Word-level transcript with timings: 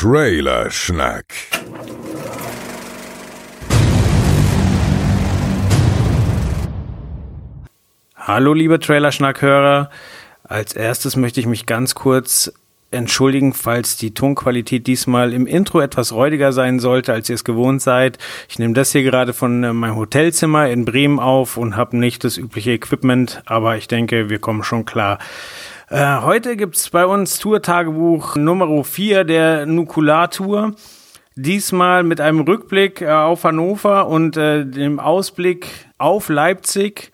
Trailer 0.00 0.70
Schnack. 0.70 1.24
Hallo 8.14 8.54
liebe 8.54 8.78
Trailerschnack-Hörer. 8.78 9.90
Als 10.44 10.74
erstes 10.74 11.16
möchte 11.16 11.40
ich 11.40 11.46
mich 11.46 11.66
ganz 11.66 11.96
kurz 11.96 12.52
entschuldigen, 12.92 13.52
falls 13.52 13.96
die 13.96 14.14
Tonqualität 14.14 14.86
diesmal 14.86 15.32
im 15.32 15.48
Intro 15.48 15.80
etwas 15.80 16.12
räudiger 16.12 16.52
sein 16.52 16.78
sollte, 16.78 17.12
als 17.12 17.28
ihr 17.28 17.34
es 17.34 17.42
gewohnt 17.42 17.82
seid. 17.82 18.18
Ich 18.48 18.60
nehme 18.60 18.74
das 18.74 18.92
hier 18.92 19.02
gerade 19.02 19.32
von 19.32 19.64
äh, 19.64 19.72
meinem 19.72 19.96
Hotelzimmer 19.96 20.68
in 20.68 20.84
Bremen 20.84 21.18
auf 21.18 21.56
und 21.56 21.74
habe 21.74 21.96
nicht 21.96 22.22
das 22.22 22.38
übliche 22.38 22.70
Equipment, 22.70 23.42
aber 23.46 23.76
ich 23.76 23.88
denke, 23.88 24.30
wir 24.30 24.38
kommen 24.38 24.62
schon 24.62 24.84
klar. 24.84 25.18
Äh, 25.90 26.20
heute 26.20 26.56
gibt's 26.56 26.90
bei 26.90 27.06
uns 27.06 27.38
Tour-Tagebuch 27.38 28.36
Nummer 28.36 28.84
4 28.84 29.24
der 29.24 29.64
Nukular-Tour. 29.64 30.74
Diesmal 31.34 32.02
mit 32.02 32.20
einem 32.20 32.40
Rückblick 32.40 33.00
äh, 33.00 33.08
auf 33.08 33.44
Hannover 33.44 34.06
und 34.06 34.36
äh, 34.36 34.66
dem 34.66 35.00
Ausblick 35.00 35.66
auf 35.96 36.28
Leipzig 36.28 37.10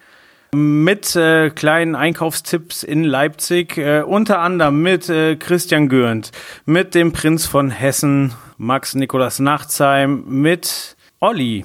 mit 0.52 1.14
äh, 1.14 1.50
kleinen 1.50 1.94
Einkaufstipps 1.94 2.82
in 2.82 3.04
Leipzig, 3.04 3.78
äh, 3.78 4.02
unter 4.02 4.40
anderem 4.40 4.82
mit 4.82 5.08
äh, 5.08 5.36
Christian 5.36 5.88
Gürnt, 5.88 6.32
mit 6.66 6.96
dem 6.96 7.12
Prinz 7.12 7.46
von 7.46 7.70
Hessen, 7.70 8.34
Max 8.56 8.96
Nikolas 8.96 9.38
Nachtsheim, 9.38 10.24
mit 10.27 10.96
Olli 11.20 11.64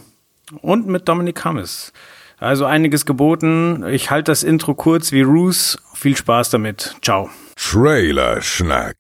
und 0.62 0.85
mit 0.85 1.07
Dominik 1.07 1.43
Hammes. 1.43 1.91
Also 2.37 2.65
einiges 2.65 3.05
geboten. 3.05 3.84
Ich 3.89 4.12
halte 4.12 4.31
das 4.31 4.43
Intro 4.43 4.73
kurz 4.73 5.12
wie 5.12 5.23
Roos. 5.23 5.77
Viel 5.99 6.16
Spaß 6.16 6.52
damit. 6.52 6.95
Ciao. 7.02 7.30
Trailer 7.58 8.41
Schnack. 8.41 8.95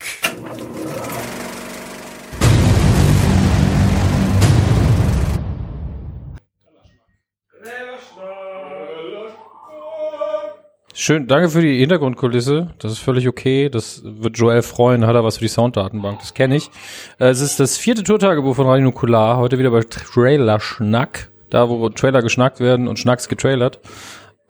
Schön, 10.93 11.27
danke 11.27 11.47
für 11.47 11.61
die 11.61 11.79
Hintergrundkulisse. 11.79 12.71
Das 12.79 12.91
ist 12.91 12.99
völlig 12.99 13.29
okay. 13.29 13.69
Das 13.69 14.01
wird 14.03 14.37
Joel 14.37 14.61
freuen. 14.61 15.07
Hat 15.07 15.15
er 15.15 15.23
was 15.23 15.37
für 15.37 15.45
die 15.45 15.47
Sounddatenbank? 15.47 16.19
Das 16.19 16.33
kenne 16.33 16.57
ich. 16.57 16.69
Äh, 17.17 17.29
Es 17.29 17.39
ist 17.39 17.61
das 17.61 17.77
vierte 17.77 18.03
Tourtagebuch 18.03 18.57
von 18.57 18.67
Radio 18.67 18.83
Nukular. 18.83 19.37
Heute 19.37 19.57
wieder 19.57 19.71
bei 19.71 19.83
Trailer 19.83 20.59
Schnack. 20.59 21.31
Da, 21.49 21.69
wo 21.69 21.87
Trailer 21.87 22.21
geschnackt 22.21 22.59
werden 22.59 22.89
und 22.89 22.99
Schnacks 22.99 23.29
getrailert. 23.29 23.79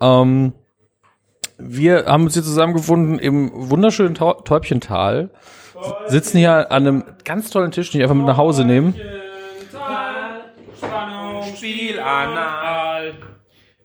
Ähm, 0.02 0.54
wir 1.60 2.06
haben 2.06 2.24
uns 2.24 2.34
hier 2.34 2.44
zusammengefunden 2.44 3.20
im 3.20 3.52
wunderschönen 3.54 4.16
Tau 4.16 4.34
Täubchental. 4.34 5.30
Sitzen 6.08 6.38
hier 6.38 6.72
an 6.72 6.88
einem 6.88 7.04
ganz 7.24 7.50
tollen 7.52 7.72
Tisch, 7.72 7.92
den 7.92 8.00
ich 8.02 8.04
einfach 8.04 8.16
mit 8.16 8.26
nach 8.26 8.38
Hause 8.38 8.66
nehmen. 8.66 8.96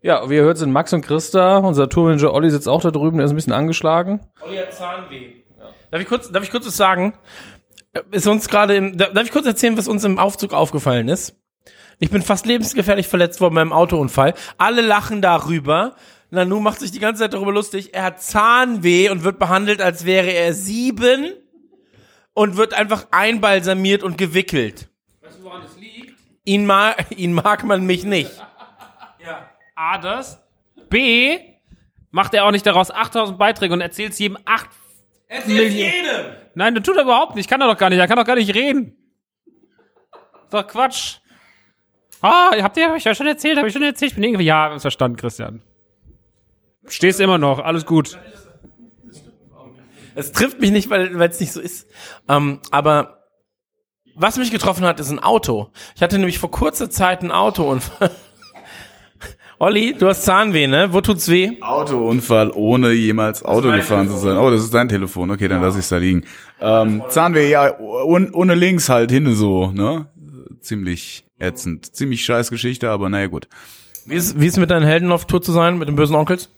Ja, 0.03 0.29
wie 0.29 0.35
ihr 0.35 0.43
hört, 0.43 0.59
sind 0.59 0.73
Max 0.73 0.93
und 0.93 1.03
Christa. 1.03 1.59
Unser 1.59 1.89
Tourmanager 1.89 2.33
Olli 2.33 2.51
sitzt 2.51 2.69
auch 2.69 2.83
da 2.83 2.91
drüben, 2.91 3.19
der 3.19 3.27
ist 3.27 3.33
ein 3.33 3.37
bisschen 3.37 3.53
angeschlagen. 3.53 4.21
Olli 4.47 4.57
hat 4.57 4.73
Zahnweh. 4.73 5.45
Darf 5.91 6.01
ich 6.01 6.09
kurz, 6.09 6.31
darf 6.31 6.43
ich 6.43 6.51
kurz 6.51 6.67
was 6.67 6.77
sagen? 6.77 7.15
Äh, 7.93 8.01
Ist 8.11 8.27
uns 8.27 8.49
gerade 8.49 8.77
im, 8.77 8.99
darf 8.99 9.25
ich 9.25 9.33
kurz 9.33 9.47
erzählen, 9.47 9.79
was 9.79 9.89
uns 9.89 10.05
im 10.05 10.19
Aufzug 10.19 10.53
aufgefallen 10.53 11.09
ist? 11.09 11.37
Ich 12.01 12.11
bin 12.11 12.23
fast 12.23 12.47
lebensgefährlich 12.47 13.07
verletzt 13.09 13.41
worden 13.41 13.55
beim 13.55 13.73
Autounfall. 13.73 14.35
Alle 14.59 14.83
lachen 14.83 15.23
darüber. 15.23 15.95
Nanu 16.35 16.61
macht 16.61 16.81
sich 16.81 16.91
die 16.91 16.99
ganze 16.99 17.23
Zeit 17.23 17.35
darüber 17.35 17.53
lustig. 17.53 17.95
Er 17.95 18.05
hat 18.05 18.23
Zahnweh 18.23 19.09
und 19.11 19.25
wird 19.25 19.39
behandelt, 19.39 19.81
als 19.81 20.05
wäre 20.05 20.31
er 20.31 20.53
sieben 20.53 21.33
und 22.35 22.57
wird 22.57 22.75
einfach 22.75 23.07
einbalsamiert 23.11 24.03
und 24.03 24.19
gewickelt. 24.19 24.89
Weißt 25.23 25.39
du, 25.39 25.45
woran 25.45 25.63
es 25.65 25.77
liegt? 25.79 26.19
Ihn, 26.45 26.67
ma 26.67 26.95
ihn 27.17 27.33
mag 27.33 27.65
man 27.65 27.87
mich 27.87 28.05
nicht. 28.05 28.31
A, 29.77 29.99
das. 29.99 30.41
B, 30.89 31.39
macht 32.11 32.33
er 32.35 32.45
auch 32.45 32.53
nicht 32.53 32.65
daraus 32.67 32.91
8000 32.91 33.39
Beiträge 33.39 33.75
und 33.75 33.81
erzählt 33.81 34.13
es 34.13 34.19
jedem 34.19 34.39
8 34.45 34.69
Millionen. 35.47 35.73
jedem! 35.73 36.27
Nein, 36.55 36.75
das 36.75 36.85
tut 36.85 36.97
er 36.97 37.03
überhaupt 37.03 37.35
nicht. 37.35 37.51
Kann 37.51 37.61
er 37.61 37.67
doch 37.67 37.77
gar 37.77 37.91
nicht. 37.91 37.99
Er 37.99 38.07
kann 38.07 38.17
doch 38.17 38.25
gar 38.25 38.37
nicht 38.37 38.55
reden. 38.55 38.97
Ist 40.45 40.53
Doch 40.53 40.67
Quatsch. 40.67 41.17
Ah, 42.21 42.53
habt 42.63 42.77
ihr, 42.77 42.89
hab 42.89 42.97
ich 42.97 43.05
ja 43.05 43.15
schon 43.15 43.27
erzählt, 43.27 43.59
hab 43.59 43.67
ich 43.67 43.73
schon 43.73 43.83
erzählt. 43.83 44.13
Ich 44.13 44.15
bin 44.15 44.25
irgendwie, 44.25 44.45
ja, 44.45 44.67
wir 44.67 44.71
haben 44.71 44.77
es 44.77 44.83
verstanden, 44.83 45.17
Christian. 45.17 45.61
Stehst 46.89 47.21
immer 47.21 47.39
noch, 47.39 47.59
alles 47.59 47.87
gut. 47.87 48.19
Es 50.15 50.33
trifft 50.33 50.61
mich 50.61 50.71
nicht, 50.71 50.91
weil 50.91 51.21
es 51.23 51.41
nicht 51.41 51.53
so 51.53 51.61
ist. 51.61 51.87
Ähm, 52.29 52.61
aber 52.71 53.25
was 54.15 54.37
mich 54.37 54.51
getroffen 54.51 54.85
hat, 54.85 55.01
ist 55.01 55.11
ein 55.11 55.19
Auto. 55.19 55.71
Ich 55.97 56.03
hatte 56.03 56.19
nämlich 56.19 56.39
vor 56.39 56.51
kurzer 56.51 56.89
Zeit 56.89 57.23
einen 57.23 57.33
Autounfall. 57.33 58.11
Olli, 59.59 59.95
du 59.95 60.09
hast 60.09 60.23
Zahnweh, 60.25 60.67
ne? 60.67 60.93
Wo 60.93 61.01
tut's 61.01 61.29
weh? 61.29 61.61
Autounfall, 61.61 62.51
ohne 62.55 62.93
jemals 62.93 63.45
Auto 63.45 63.71
gefahren 63.71 64.09
zu 64.09 64.17
sein. 64.17 64.37
Oh, 64.37 64.51
das 64.51 64.63
ist 64.63 64.75
dein 64.75 64.89
Telefon. 64.89 65.31
Okay, 65.31 65.49
dann 65.49 65.63
lass 65.63 65.77
ich's 65.77 65.89
da 65.89 65.97
liegen. 65.97 66.25
Ähm, 66.61 67.03
Zahnweh, 67.09 67.51
ja, 67.51 67.79
un, 67.79 68.33
ohne 68.33 68.55
links 68.55 68.89
halt, 68.89 69.11
hinne 69.11 69.35
so, 69.35 69.71
ne? 69.73 70.07
Ziemlich 70.61 71.25
ätzend. 71.39 71.95
Ziemlich 71.95 72.25
scheiß 72.25 72.51
Geschichte, 72.51 72.91
aber 72.91 73.09
naja, 73.09 73.27
gut. 73.27 73.49
Wie 74.07 74.15
ist, 74.15 74.39
wie 74.41 74.47
ist 74.47 74.59
mit 74.59 74.71
deinen 74.71 74.87
Helden 74.87 75.11
auf 75.13 75.27
Tour 75.27 75.41
zu 75.41 75.53
sein, 75.53 75.79
mit 75.79 75.89
den 75.89 75.97
bösen 75.97 76.15
Onkels? 76.15 76.51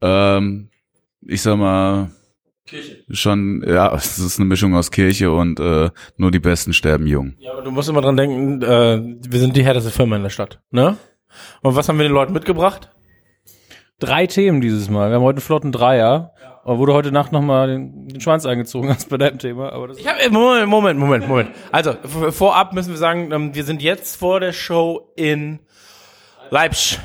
Ähm, 0.00 0.70
ich 1.22 1.42
sag 1.42 1.56
mal, 1.56 2.10
schon, 3.10 3.64
ja, 3.66 3.94
es 3.94 4.18
ist 4.18 4.38
eine 4.38 4.46
Mischung 4.46 4.74
aus 4.74 4.90
Kirche 4.90 5.30
und 5.30 5.58
äh, 5.58 5.90
nur 6.16 6.30
die 6.30 6.38
Besten 6.38 6.72
sterben 6.72 7.06
jung. 7.06 7.34
Ja, 7.38 7.52
aber 7.52 7.62
du 7.62 7.70
musst 7.70 7.88
immer 7.88 8.02
dran 8.02 8.16
denken, 8.16 8.62
äh, 8.62 9.00
wir 9.28 9.40
sind 9.40 9.56
die 9.56 9.64
härteste 9.64 9.90
Firma 9.90 10.16
in 10.16 10.22
der 10.22 10.30
Stadt, 10.30 10.60
ne? 10.70 10.96
Und 11.62 11.76
was 11.76 11.88
haben 11.88 11.98
wir 11.98 12.04
den 12.04 12.12
Leuten 12.12 12.32
mitgebracht? 12.32 12.90
Drei 13.98 14.26
Themen 14.26 14.60
dieses 14.60 14.88
Mal. 14.88 15.10
Wir 15.10 15.16
haben 15.16 15.22
heute 15.22 15.38
einen 15.38 15.44
flotten 15.44 15.72
Dreier. 15.72 16.32
Aber 16.64 16.78
wurde 16.78 16.92
heute 16.92 17.12
Nacht 17.12 17.32
nochmal 17.32 17.68
den, 17.68 18.08
den 18.08 18.20
Schwanz 18.20 18.44
eingezogen 18.44 18.90
hast 18.90 19.08
bei 19.08 19.16
deinem 19.16 19.38
Thema. 19.38 19.72
Aber 19.72 19.88
das 19.88 19.96
Ich 19.96 20.06
hab, 20.06 20.20
äh, 20.20 20.28
Moment, 20.28 20.68
Moment, 20.68 21.00
Moment, 21.00 21.26
Moment. 21.26 21.50
Also, 21.72 21.94
vorab 22.30 22.74
müssen 22.74 22.90
wir 22.90 22.98
sagen, 22.98 23.32
ähm, 23.32 23.54
wir 23.54 23.64
sind 23.64 23.80
jetzt 23.80 24.16
vor 24.16 24.38
der 24.38 24.52
Show 24.52 25.10
in 25.16 25.60
Leipzig. 26.50 26.98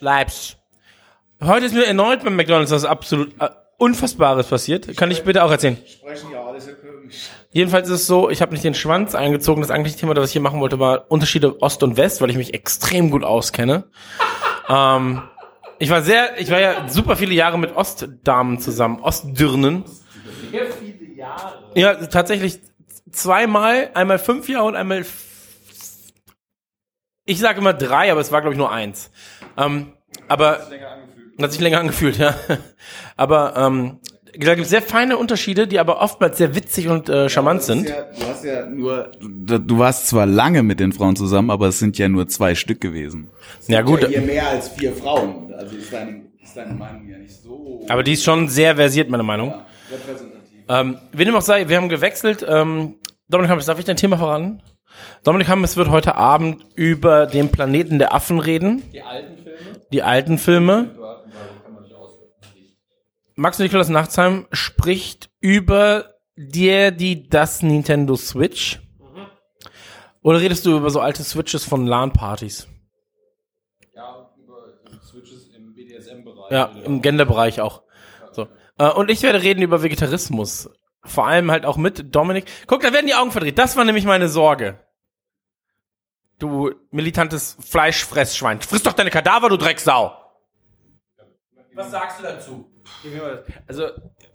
Leipzig. 0.00 0.59
Heute 1.42 1.66
ist 1.66 1.74
mir 1.74 1.86
erneut 1.86 2.22
beim 2.22 2.36
McDonalds 2.36 2.70
was 2.70 2.84
absolut 2.84 3.32
äh, 3.40 3.48
Unfassbares 3.78 4.46
passiert. 4.46 4.94
Kann 4.96 5.10
ich 5.10 5.24
bitte 5.24 5.42
auch 5.42 5.50
erzählen? 5.50 5.78
Jedenfalls 7.50 7.88
ist 7.88 8.02
es 8.02 8.06
so, 8.06 8.28
ich 8.28 8.42
habe 8.42 8.52
nicht 8.52 8.62
den 8.62 8.74
Schwanz 8.74 9.14
eingezogen. 9.14 9.62
Das 9.62 9.70
eigentliche 9.70 9.96
Thema, 9.96 10.12
das 10.12 10.26
ich 10.26 10.32
hier 10.32 10.42
machen 10.42 10.60
wollte, 10.60 10.78
war 10.78 11.10
Unterschiede 11.10 11.62
Ost 11.62 11.82
und 11.82 11.96
West, 11.96 12.20
weil 12.20 12.28
ich 12.28 12.36
mich 12.36 12.52
extrem 12.52 13.10
gut 13.10 13.24
auskenne. 13.24 13.84
ähm, 14.68 15.22
ich 15.78 15.88
war 15.88 16.02
sehr, 16.02 16.38
ich 16.38 16.50
war 16.50 16.60
ja 16.60 16.88
super 16.88 17.16
viele 17.16 17.32
Jahre 17.32 17.58
mit 17.58 17.74
Ostdamen 17.74 18.60
zusammen, 18.60 19.00
Ostdürnen. 19.00 19.84
Ja, 21.74 21.94
tatsächlich 21.94 22.60
zweimal, 23.10 23.90
einmal 23.94 24.18
fünf 24.18 24.46
Jahre 24.50 24.66
und 24.66 24.76
einmal, 24.76 25.06
ich 27.24 27.38
sage 27.38 27.60
immer 27.60 27.72
drei, 27.72 28.12
aber 28.12 28.20
es 28.20 28.30
war 28.30 28.42
glaube 28.42 28.52
ich 28.52 28.58
nur 28.58 28.70
eins. 28.70 29.10
Ähm, 29.56 29.94
aber 30.28 30.68
hat 31.42 31.52
sich 31.52 31.60
länger 31.60 31.80
angefühlt, 31.80 32.18
ja. 32.18 32.34
Aber 33.16 33.54
ähm, 33.56 33.98
da 34.38 34.54
gibt 34.54 34.64
es 34.64 34.70
sehr 34.70 34.82
feine 34.82 35.16
Unterschiede, 35.16 35.66
die 35.66 35.78
aber 35.78 36.00
oftmals 36.00 36.38
sehr 36.38 36.54
witzig 36.54 36.88
und 36.88 37.08
äh, 37.08 37.28
charmant 37.28 37.62
sind. 37.62 37.88
Ja, 37.88 38.02
du 38.18 38.26
hast 38.26 38.44
ja 38.44 38.66
nur, 38.66 39.10
du, 39.20 39.58
du 39.58 39.78
warst 39.78 40.06
zwar 40.06 40.26
lange 40.26 40.62
mit 40.62 40.80
den 40.80 40.92
Frauen 40.92 41.16
zusammen, 41.16 41.50
aber 41.50 41.68
es 41.68 41.78
sind 41.78 41.98
ja 41.98 42.08
nur 42.08 42.28
zwei 42.28 42.54
Stück 42.54 42.80
gewesen. 42.80 43.30
Ja 43.66 43.82
gut, 43.82 44.06
Hier 44.06 44.20
mehr 44.20 44.48
als 44.48 44.68
vier 44.68 44.92
Frauen. 44.92 45.52
Also 45.54 45.76
ist 45.76 45.92
deine, 45.92 46.22
ist 46.42 46.56
deine 46.56 46.74
Meinung 46.74 47.08
ja 47.08 47.18
nicht 47.18 47.42
so 47.42 47.84
aber 47.88 48.02
die 48.02 48.12
ist 48.12 48.24
schon 48.24 48.48
sehr 48.48 48.76
versiert, 48.76 49.10
meine 49.10 49.22
Meinung. 49.22 49.54
repräsentativ. 49.90 50.40
Ähm, 50.68 50.98
wie 51.12 51.24
dem 51.24 51.34
auch 51.34 51.42
sei, 51.42 51.68
wir 51.68 51.76
haben 51.76 51.88
gewechselt. 51.88 52.46
Ähm, 52.48 52.94
Dominik 53.28 53.50
Hammes, 53.50 53.66
darf 53.66 53.78
ich 53.78 53.84
dein 53.84 53.96
Thema 53.96 54.16
voran? 54.16 54.62
Dominik 55.24 55.48
Hammes 55.48 55.76
wird 55.76 55.90
heute 55.90 56.14
Abend 56.14 56.64
über 56.74 57.26
den 57.26 57.48
Planeten 57.50 57.98
der 57.98 58.14
Affen 58.14 58.38
reden. 58.38 58.82
Die 58.92 59.02
alten 59.02 59.36
Filme? 59.42 59.80
Die 59.92 60.02
alten 60.02 60.38
Filme. 60.38 60.90
Max 63.40 63.58
Nikolaus 63.58 63.88
Nachtsheim 63.88 64.46
spricht 64.52 65.30
über 65.40 66.16
dir, 66.36 66.90
die, 66.90 67.26
das 67.26 67.62
Nintendo 67.62 68.14
Switch. 68.14 68.80
Oder 70.20 70.42
redest 70.42 70.66
du 70.66 70.76
über 70.76 70.90
so 70.90 71.00
alte 71.00 71.24
Switches 71.24 71.64
von 71.64 71.86
LAN-Partys? 71.86 72.68
Ja, 76.50 76.66
im 76.84 77.00
Genderbereich 77.00 77.62
auch. 77.62 77.82
So. 78.32 78.46
Äh, 78.76 78.90
und 78.90 79.10
ich 79.10 79.22
werde 79.22 79.40
reden 79.40 79.62
über 79.62 79.82
Vegetarismus. 79.82 80.68
Vor 81.02 81.26
allem 81.26 81.50
halt 81.50 81.64
auch 81.64 81.78
mit 81.78 82.14
Dominik. 82.14 82.44
Guck, 82.66 82.82
da 82.82 82.92
werden 82.92 83.06
die 83.06 83.14
Augen 83.14 83.32
verdreht. 83.32 83.58
Das 83.58 83.74
war 83.74 83.86
nämlich 83.86 84.04
meine 84.04 84.28
Sorge. 84.28 84.84
Du 86.38 86.74
militantes 86.90 87.56
Fleischfressschwein. 87.58 88.60
Friss 88.60 88.82
doch 88.82 88.92
deine 88.92 89.10
Kadaver, 89.10 89.48
du 89.48 89.56
Drecksau. 89.56 90.14
Was 91.72 91.90
sagst 91.90 92.18
du 92.18 92.22
dazu? 92.24 92.69
Also, 93.66 93.84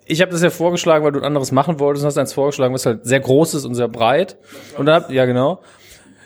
ich 0.06 0.22
habe 0.22 0.32
das 0.32 0.42
ja 0.42 0.50
vorgeschlagen, 0.50 1.04
weil 1.04 1.12
du 1.12 1.20
ein 1.20 1.26
anderes 1.26 1.52
machen 1.52 1.80
wolltest 1.80 2.04
und 2.04 2.08
hast 2.08 2.18
eins 2.18 2.34
vorgeschlagen, 2.34 2.74
was 2.74 2.86
halt 2.86 3.06
sehr 3.06 3.20
groß 3.20 3.56
ist 3.56 3.66
und 3.66 3.76
sehr 3.76 3.88
breit. 3.88 4.38
Und 4.78 4.86
da, 4.86 5.08
ja 5.10 5.26
genau. 5.26 5.62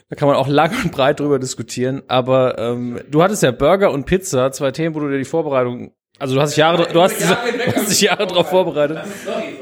Da 0.10 0.16
kann 0.16 0.28
man 0.28 0.38
auch 0.38 0.48
lang 0.50 0.72
und 0.84 0.92
breit 0.92 1.20
drüber 1.20 1.40
diskutieren. 1.40 2.04
Aber 2.08 2.58
ähm, 2.58 3.00
du 3.10 3.24
hattest 3.24 3.44
ja 3.44 3.52
Burger 3.52 3.92
und 3.92 4.06
Pizza, 4.06 4.52
zwei 4.52 4.72
Themen, 4.72 4.96
wo 4.96 5.00
du 5.00 5.10
dir 5.10 5.18
die 5.18 5.26
Vorbereitung, 5.26 5.94
also 6.18 6.36
du 6.36 6.42
hast 6.42 6.52
dich 6.52 6.58
Jahre, 6.58 6.88
du 6.92 7.02
hast, 7.02 7.20
du 7.22 7.76
hast 7.76 7.90
dich 7.90 8.02
Jahre 8.02 8.28
drauf 8.28 8.50
vorbereitet. 8.50 9.00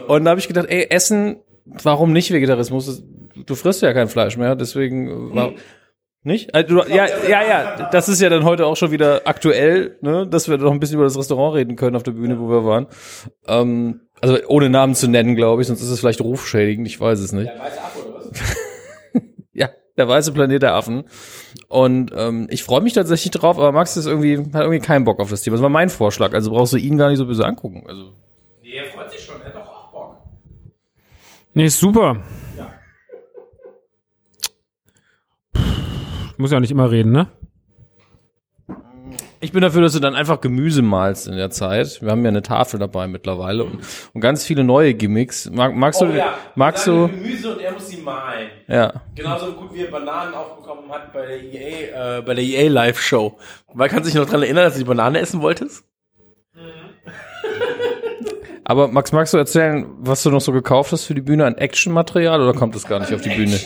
Und 0.08 0.26
da 0.26 0.32
habe 0.32 0.40
ich 0.40 0.48
gedacht, 0.48 0.68
ey, 0.70 0.88
Essen, 0.90 1.38
warum 1.66 2.14
nicht 2.14 2.32
Vegetarismus? 2.32 3.04
Du 3.46 3.56
frisst 3.56 3.82
ja 3.82 3.94
kein 3.94 4.08
Fleisch 4.08 4.38
mehr, 4.38 4.56
deswegen 4.56 5.36
war, 5.36 5.52
nicht? 6.24 6.54
Also, 6.54 6.82
du, 6.82 6.90
ja, 6.90 7.06
ja, 7.28 7.44
ja, 7.44 7.90
das 7.92 8.10
ist 8.10 8.22
ja 8.22 8.30
dann 8.30 8.44
heute 8.44 8.66
auch 8.66 8.76
schon 8.76 8.92
wieder 8.92 9.22
aktuell, 9.26 9.98
ne, 10.02 10.28
dass 10.28 10.50
wir 10.50 10.58
noch 10.58 10.72
ein 10.72 10.80
bisschen 10.80 10.96
über 10.96 11.06
das 11.06 11.18
Restaurant 11.18 11.56
reden 11.56 11.76
können 11.76 11.96
auf 11.96 12.04
der 12.04 12.12
Bühne, 12.12 12.40
wo 12.40 12.50
wir 12.50 12.66
waren. 12.66 12.88
Ähm, 13.48 14.02
also 14.22 14.38
ohne 14.48 14.70
Namen 14.70 14.96
zu 14.96 15.08
nennen, 15.08 15.36
glaube 15.36 15.62
ich, 15.62 15.68
sonst 15.68 15.82
ist 15.82 15.90
es 15.90 16.00
vielleicht 16.00 16.22
rufschädigend, 16.22 16.88
ich 16.88 17.00
weiß 17.00 17.20
es 17.20 17.32
nicht. 17.32 17.48
Der 17.48 17.60
weiße 17.60 17.82
Affe, 17.82 18.08
oder 18.08 18.20
was? 18.20 18.32
ja, 19.54 19.70
der 19.96 20.08
weiße 20.08 20.32
Planet 20.34 20.62
der 20.62 20.74
Affen. 20.74 21.06
Und 21.68 22.12
ähm, 22.16 22.48
ich 22.50 22.64
freue 22.64 22.82
mich 22.82 22.94
tatsächlich 22.94 23.32
drauf, 23.32 23.58
aber 23.58 23.72
Max 23.72 23.96
ist 23.98 24.06
irgendwie, 24.06 24.38
hat 24.38 24.62
irgendwie 24.62 24.80
keinen 24.80 25.06
Bock 25.06 25.20
auf 25.20 25.30
das 25.30 25.42
Thema. 25.42 25.56
Das 25.56 25.64
war 25.64 25.70
mein 25.70 25.90
Vorschlag, 25.90 26.34
also 26.34 26.52
brauchst 26.52 26.74
du 26.74 26.78
ihn 26.78 26.98
gar 26.98 27.10
nicht 27.10 27.20
so 27.20 27.26
böse 27.26 27.46
angucken. 27.46 27.84
Also. 27.88 28.14
Nee, 28.64 28.74
er 28.74 28.86
freut 28.86 29.12
sich 29.12 29.22
schon, 29.22 29.40
er 29.42 29.48
hat 29.48 29.56
doch 29.56 29.68
auch 29.68 29.92
Bock. 29.92 30.18
Nee, 31.54 31.66
ist 31.66 31.80
super. 31.80 32.24
Muss 36.38 36.52
ja 36.52 36.58
auch 36.58 36.62
nicht 36.62 36.72
immer 36.72 36.92
reden, 36.92 37.12
ne? 37.12 37.28
Ich 39.40 39.52
bin 39.52 39.62
dafür, 39.62 39.82
dass 39.82 39.94
du 39.94 40.00
dann 40.00 40.16
einfach 40.16 40.42
Gemüse 40.42 40.82
malst 40.82 41.28
in 41.28 41.36
der 41.36 41.52
Zeit. 41.52 42.02
Wir 42.02 42.10
haben 42.10 42.24
ja 42.24 42.30
eine 42.30 42.42
Tafel 42.42 42.80
dabei 42.80 43.08
mittlerweile 43.08 43.66
und, 43.66 43.80
und 44.14 44.22
ganz 44.22 44.44
viele 44.44 44.64
neue 44.64 44.96
Gimmicks. 44.96 45.50
Mag, 45.52 45.76
magst 45.76 46.02
du, 46.02 46.08
magst 46.56 46.88
du, 46.88 47.08
Gemüse 47.08 47.54
und 47.54 47.62
er 47.62 47.72
muss 47.72 47.88
sie 47.88 47.98
malen. 47.98 48.50
ja. 48.68 48.94
Genauso 49.14 49.54
gut 49.54 49.74
wie 49.76 49.82
er 49.82 49.92
Bananen 49.92 50.34
aufbekommen 50.34 50.90
hat 50.92 51.14
bei 51.14 51.26
der 51.26 51.44
EA, 51.44 52.18
äh, 52.18 52.22
bei 52.24 52.34
der 52.34 52.44
EA 52.44 52.70
Live 52.70 53.00
Show. 53.00 53.38
Weil 53.74 53.90
kannst 53.90 54.06
du 54.06 54.12
dich 54.12 54.20
noch 54.20 54.28
dran 54.28 54.42
erinnern, 54.42 54.64
dass 54.64 54.74
du 54.74 54.80
die 54.80 54.86
Banane 54.86 55.20
essen 55.20 55.42
wolltest? 55.42 55.84
Aber 58.64 58.88
Max, 58.88 59.12
magst 59.12 59.34
du 59.34 59.38
erzählen, 59.38 59.86
was 60.00 60.24
du 60.24 60.32
noch 60.32 60.42
so 60.42 60.52
gekauft 60.52 60.92
hast 60.92 61.06
für 61.06 61.14
die 61.14 61.22
Bühne 61.22 61.46
an 61.46 61.56
Actionmaterial 61.56 62.42
oder 62.42 62.58
kommt 62.58 62.76
das 62.76 62.88
gar 62.88 63.00
nicht 63.00 63.14
auf 63.14 63.22
die 63.22 63.30
Bühne? 63.30 63.58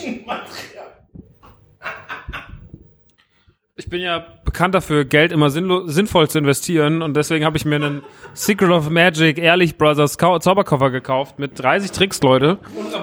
Ich 3.74 3.81
bin 3.92 4.00
ja 4.00 4.26
bekannt 4.44 4.74
dafür, 4.74 5.04
Geld 5.04 5.30
immer 5.30 5.50
sinnvoll 5.50 6.28
zu 6.28 6.38
investieren 6.38 7.02
und 7.02 7.14
deswegen 7.14 7.44
habe 7.44 7.56
ich 7.56 7.64
mir 7.64 7.76
einen 7.76 8.02
Secret 8.34 8.70
of 8.70 8.90
Magic 8.90 9.38
Ehrlich 9.38 9.78
Brothers 9.78 10.18
Kau 10.18 10.38
Zauberkoffer 10.38 10.90
gekauft 10.90 11.38
mit 11.38 11.62
30 11.62 11.92
Tricks, 11.92 12.20
Leute. 12.22 12.58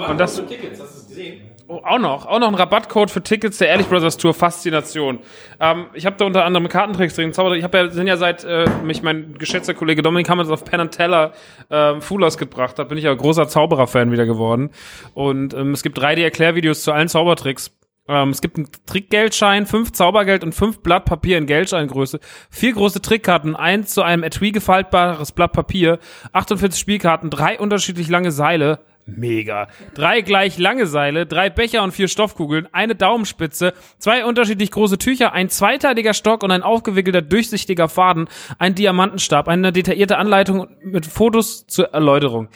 Und 0.10 0.20
das 0.20 0.36
Tickets, 0.36 0.82
hast 0.82 0.96
du 0.96 1.00
es 1.00 1.08
gesehen? 1.08 1.50
oh, 1.70 1.82
auch 1.86 2.00
noch, 2.00 2.26
auch 2.26 2.40
noch 2.40 2.48
ein 2.48 2.56
Rabattcode 2.56 3.12
für 3.12 3.22
Tickets 3.22 3.60
der 3.60 3.70
Ehrlich 3.70 3.88
Brothers 3.88 4.18
Tour 4.18 4.34
Faszination. 4.34 5.20
Ähm, 5.60 5.86
ich 5.94 6.06
habe 6.06 6.18
da 6.18 6.26
unter 6.26 6.44
anderem 6.44 6.68
Kartentricks 6.68 7.16
drin. 7.16 7.32
Zauber 7.32 7.56
ich 7.56 7.64
habe 7.64 7.78
ja 7.78 7.90
sind 7.90 8.08
ja 8.08 8.18
seit 8.18 8.44
äh, 8.44 8.68
mich 8.84 9.04
mein 9.04 9.36
geschätzter 9.38 9.76
Kollege 9.76 10.02
Dominik 10.02 10.28
Hammers 10.30 10.50
auf 10.50 10.66
Penn 10.66 10.82
and 10.82 10.92
Teller 10.92 11.34
ähm, 11.70 12.02
Fulas 12.02 12.38
gebracht 12.38 12.80
hat, 12.80 12.90
bin 12.90 12.98
ich 12.98 13.04
ja 13.04 13.14
großer 13.14 13.48
Zauberer-Fan 13.48 14.12
wieder 14.12 14.26
geworden. 14.26 14.72
Und 15.14 15.54
ähm, 15.54 15.72
es 15.72 15.84
gibt 15.84 16.00
3D-Erklärvideos 16.00 16.82
zu 16.82 16.92
allen 16.92 17.08
Zaubertricks. 17.08 17.72
Ähm, 18.10 18.30
es 18.30 18.42
gibt 18.42 18.58
einen 18.58 18.68
Trickgeldschein, 18.88 19.68
fünf 19.68 19.92
Zaubergeld 19.92 20.44
und 20.44 20.54
fünf 20.54 20.80
Blatt 20.80 21.06
Papier 21.06 21.38
in 21.38 21.46
Geldscheingröße, 21.46 22.20
vier 22.50 22.74
große 22.74 23.02
Trickkarten, 23.02 23.56
eins 23.56 23.94
zu 23.94 24.02
einem 24.02 24.24
Etui 24.24 24.52
gefaltbares 24.52 25.32
Blatt 25.32 25.54
Papier, 25.54 26.00
48 26.34 26.80
Spielkarten, 26.80 27.30
drei 27.30 27.60
unterschiedlich 27.60 28.10
lange 28.10 28.32
Seile, 28.32 28.80
mega, 29.06 29.68
drei 29.94 30.22
gleich 30.22 30.58
lange 30.58 30.88
Seile, 30.88 31.28
drei 31.28 31.52
Becher 31.52 31.84
und 31.84 31.92
vier 31.92 32.08
Stoffkugeln, 32.08 32.68
eine 32.72 32.96
Daumenspitze, 32.96 33.74
zwei 34.00 34.26
unterschiedlich 34.26 34.72
große 34.72 34.98
Tücher, 34.98 35.34
ein 35.34 35.50
zweiteiliger 35.50 36.16
Stock 36.16 36.42
und 36.42 36.50
ein 36.50 36.64
aufgewickelter 36.64 37.22
durchsichtiger 37.22 37.90
Faden, 37.90 38.28
ein 38.58 38.74
Diamantenstab, 38.74 39.48
eine 39.48 39.72
detaillierte 39.72 40.18
Anleitung 40.18 40.68
mit 40.82 41.06
Fotos 41.06 41.68
zur 41.68 41.94
Erläuterung. 41.94 42.50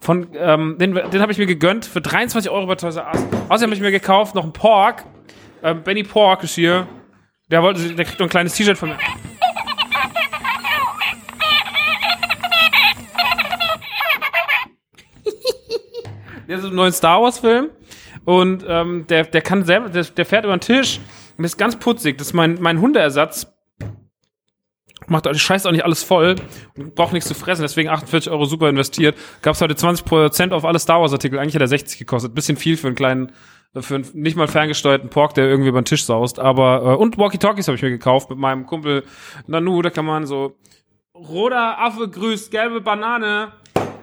Von, 0.00 0.28
ähm, 0.34 0.76
den, 0.78 0.94
den 0.94 1.20
habe 1.20 1.32
ich 1.32 1.38
mir 1.38 1.46
gegönnt 1.46 1.84
für 1.84 2.00
23 2.00 2.50
Euro 2.50 2.66
bei 2.66 2.76
Toys 2.76 2.96
R 2.96 3.08
Us. 3.08 3.24
Außerdem 3.48 3.70
habe 3.70 3.74
ich 3.74 3.80
mir 3.80 3.90
gekauft 3.90 4.34
noch 4.34 4.44
einen 4.44 4.52
Pork. 4.52 5.04
Ähm, 5.62 5.82
Benny 5.82 6.04
Pork 6.04 6.44
ist 6.44 6.54
hier. 6.54 6.86
Der 7.50 7.62
wollte, 7.62 7.94
der 7.94 8.04
kriegt 8.04 8.20
noch 8.20 8.26
ein 8.26 8.30
kleines 8.30 8.54
T-Shirt 8.54 8.78
von 8.78 8.90
mir. 8.90 8.98
der 16.46 16.58
ist 16.58 16.64
im 16.64 16.74
neuen 16.74 16.92
Star 16.92 17.20
Wars 17.20 17.38
Film 17.38 17.68
und 18.24 18.64
ähm, 18.66 19.06
der, 19.08 19.24
der 19.24 19.42
kann 19.42 19.64
selber, 19.64 19.88
der, 19.90 20.04
der 20.04 20.26
fährt 20.26 20.44
über 20.44 20.56
den 20.56 20.60
Tisch 20.60 21.00
und 21.36 21.44
ist 21.44 21.58
ganz 21.58 21.76
putzig. 21.76 22.18
Das 22.18 22.28
ist 22.28 22.32
mein, 22.32 22.56
mein 22.60 22.80
Hundeersatz. 22.80 23.46
Macht 25.08 25.26
euch 25.26 25.40
scheiß 25.40 25.66
auch 25.66 25.72
nicht 25.72 25.84
alles 25.84 26.02
voll 26.02 26.36
und 26.76 26.94
braucht 26.94 27.12
nichts 27.12 27.28
zu 27.28 27.34
fressen, 27.34 27.62
deswegen 27.62 27.88
48 27.88 28.30
Euro 28.30 28.44
super 28.44 28.68
investiert. 28.68 29.16
Gab's 29.42 29.60
heute 29.60 29.74
20% 29.74 30.52
auf 30.52 30.64
alle 30.64 30.78
Star 30.78 31.00
Wars 31.00 31.12
Artikel, 31.12 31.38
eigentlich 31.38 31.54
hat 31.54 31.62
er 31.62 31.68
60 31.68 31.98
gekostet. 31.98 32.34
Bisschen 32.34 32.56
viel 32.56 32.76
für 32.76 32.88
einen 32.88 32.96
kleinen, 32.96 33.32
für 33.74 33.96
einen 33.96 34.06
nicht 34.14 34.36
mal 34.36 34.48
ferngesteuerten 34.48 35.10
Pork, 35.10 35.34
der 35.34 35.48
irgendwie 35.48 35.70
über 35.70 35.80
den 35.80 35.86
Tisch 35.86 36.04
saust. 36.04 36.38
Aber, 36.38 36.82
äh, 36.82 36.96
und 36.96 37.18
Walkie-Talkies 37.18 37.68
habe 37.68 37.76
ich 37.76 37.82
mir 37.82 37.90
gekauft 37.90 38.30
mit 38.30 38.38
meinem 38.38 38.66
Kumpel 38.66 39.04
Nanu, 39.46 39.80
da 39.82 39.90
kann 39.90 40.04
man 40.04 40.26
so, 40.26 40.56
roter 41.14 41.78
Affe 41.78 42.08
grüßt, 42.08 42.50
gelbe 42.50 42.80
Banane. 42.80 43.52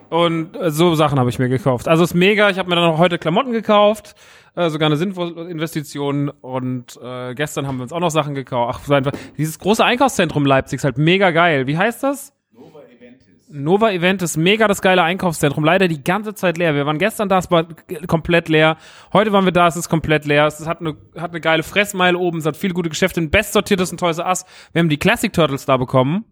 Und 0.10 0.56
äh, 0.56 0.72
so 0.72 0.96
Sachen 0.96 1.20
habe 1.20 1.30
ich 1.30 1.40
mir 1.40 1.50
gekauft. 1.50 1.88
Also 1.88 2.04
ist 2.04 2.14
mega. 2.14 2.50
Ich 2.50 2.60
habe 2.60 2.70
mir 2.70 2.76
dann 2.76 2.86
auch 2.86 2.98
heute 2.98 3.18
Klamotten 3.18 3.52
gekauft, 3.52 4.16
äh, 4.56 4.70
sogar 4.70 4.88
eine 4.88 4.98
sinnvolle 4.98 5.50
Investition. 5.50 6.30
Und 6.30 7.00
äh, 7.02 7.34
gestern 7.34 7.68
haben 7.68 7.78
wir 7.78 7.84
uns 7.84 7.94
auch 7.94 8.00
noch 8.00 8.12
Sachen 8.12 8.36
gekauft. 8.36 8.80
Ach, 8.82 8.86
so 8.86 8.94
einfach. 8.94 9.14
Dieses 9.38 9.60
große 9.60 9.84
Einkaufszentrum 9.84 10.46
Leipzig 10.46 10.78
ist 10.78 10.84
halt 10.84 10.98
mega 10.98 11.32
geil. 11.32 11.68
Wie 11.68 11.78
heißt 11.78 12.04
das? 12.04 12.34
Nova 12.54 12.82
Eventis. 12.84 13.28
Nova 13.50 13.92
Eventis, 13.92 14.38
mega 14.38 14.68
das 14.68 14.82
geile 14.82 15.04
Einkaufszentrum. 15.04 15.64
Leider 15.64 15.88
die 15.88 16.04
ganze 16.04 16.34
Zeit 16.36 16.58
leer. 16.58 16.76
Wir 16.76 16.86
waren 16.86 17.00
gestern 17.00 17.30
da, 17.30 17.40
es 17.40 17.50
war 17.52 17.66
komplett 18.08 18.48
leer. 18.50 18.78
Heute 19.12 19.32
waren 19.32 19.46
wir 19.46 19.52
da, 19.52 19.68
es 19.68 19.76
ist 19.76 19.90
komplett 19.90 20.26
leer. 20.26 20.46
Es 20.46 20.66
hat 20.68 20.82
eine, 20.82 20.96
hat 21.18 21.32
eine 21.32 21.42
geile 21.42 21.64
Fressmeile 21.64 22.18
oben, 22.18 22.38
es 22.38 22.46
hat 22.46 22.58
viele 22.58 22.74
gute 22.74 22.90
Geschäfte. 22.90 23.22
Ein 23.22 23.32
bestsortiertes 23.32 23.92
Toys 23.92 24.20
R 24.20 24.28
Us. 24.28 24.46
Wir 24.74 24.80
haben 24.80 24.90
die 24.90 24.98
Classic 24.98 25.34
Turtles 25.34 25.66
da 25.66 25.78
bekommen. 25.78 26.26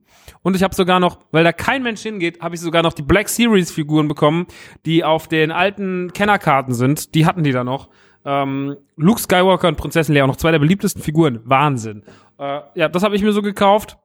Und 0.44 0.56
ich 0.56 0.64
habe 0.64 0.76
sogar 0.76 1.00
noch, 1.00 1.20
weil 1.32 1.44
da 1.44 1.52
kein 1.52 1.84
Mensch 1.84 2.02
hingeht, 2.02 2.42
habe 2.42 2.56
ich 2.56 2.62
sogar 2.62 2.84
noch 2.84 2.94
die 2.94 3.02
Black 3.02 3.30
Series 3.30 3.72
Figuren 3.72 4.08
bekommen, 4.08 4.46
die 4.86 5.04
auf 5.04 5.28
den 5.28 5.52
alten 5.52 6.12
Kennerkarten 6.14 6.74
sind. 6.74 7.16
Die 7.16 7.26
hatten 7.26 7.44
die 7.44 7.52
da 7.52 7.64
noch. 7.64 7.90
Ähm, 8.26 8.78
Luke 8.96 9.20
Skywalker 9.20 9.68
und 9.68 9.78
Prinzessin 9.78 10.14
Leia, 10.14 10.28
noch 10.28 10.36
zwei 10.36 10.52
der 10.52 10.60
beliebtesten 10.60 11.02
Figuren. 11.02 11.40
Wahnsinn. 11.46 12.04
Äh, 12.38 12.60
ja, 12.76 12.90
das 12.90 13.04
habe 13.04 13.16
ich 13.16 13.24
mir 13.24 13.32
so 13.32 13.42
gekauft. 13.42 13.98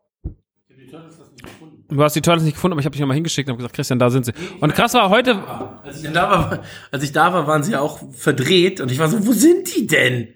Du 1.90 2.02
hast 2.02 2.14
die 2.14 2.20
Turtles 2.20 2.44
nicht 2.44 2.54
gefunden, 2.54 2.74
aber 2.74 2.80
ich 2.80 2.84
habe 2.84 2.92
dich 2.92 3.00
nochmal 3.00 3.14
hingeschickt 3.14 3.48
und 3.48 3.52
habe 3.52 3.58
gesagt, 3.58 3.74
Christian, 3.74 3.98
da 3.98 4.10
sind 4.10 4.26
sie. 4.26 4.32
Und 4.60 4.74
krass 4.74 4.92
war 4.92 5.08
heute, 5.08 5.42
Als 5.82 6.04
ich, 6.04 6.12
da 6.12 6.30
war, 6.30 6.62
als 6.90 7.02
ich 7.02 7.12
da 7.12 7.32
war, 7.32 7.46
waren 7.46 7.62
sie 7.62 7.76
auch 7.76 8.00
verdreht 8.12 8.82
und 8.82 8.92
ich 8.92 8.98
war 8.98 9.08
so, 9.08 9.26
wo 9.26 9.32
sind 9.32 9.74
die 9.74 9.86
denn? 9.86 10.28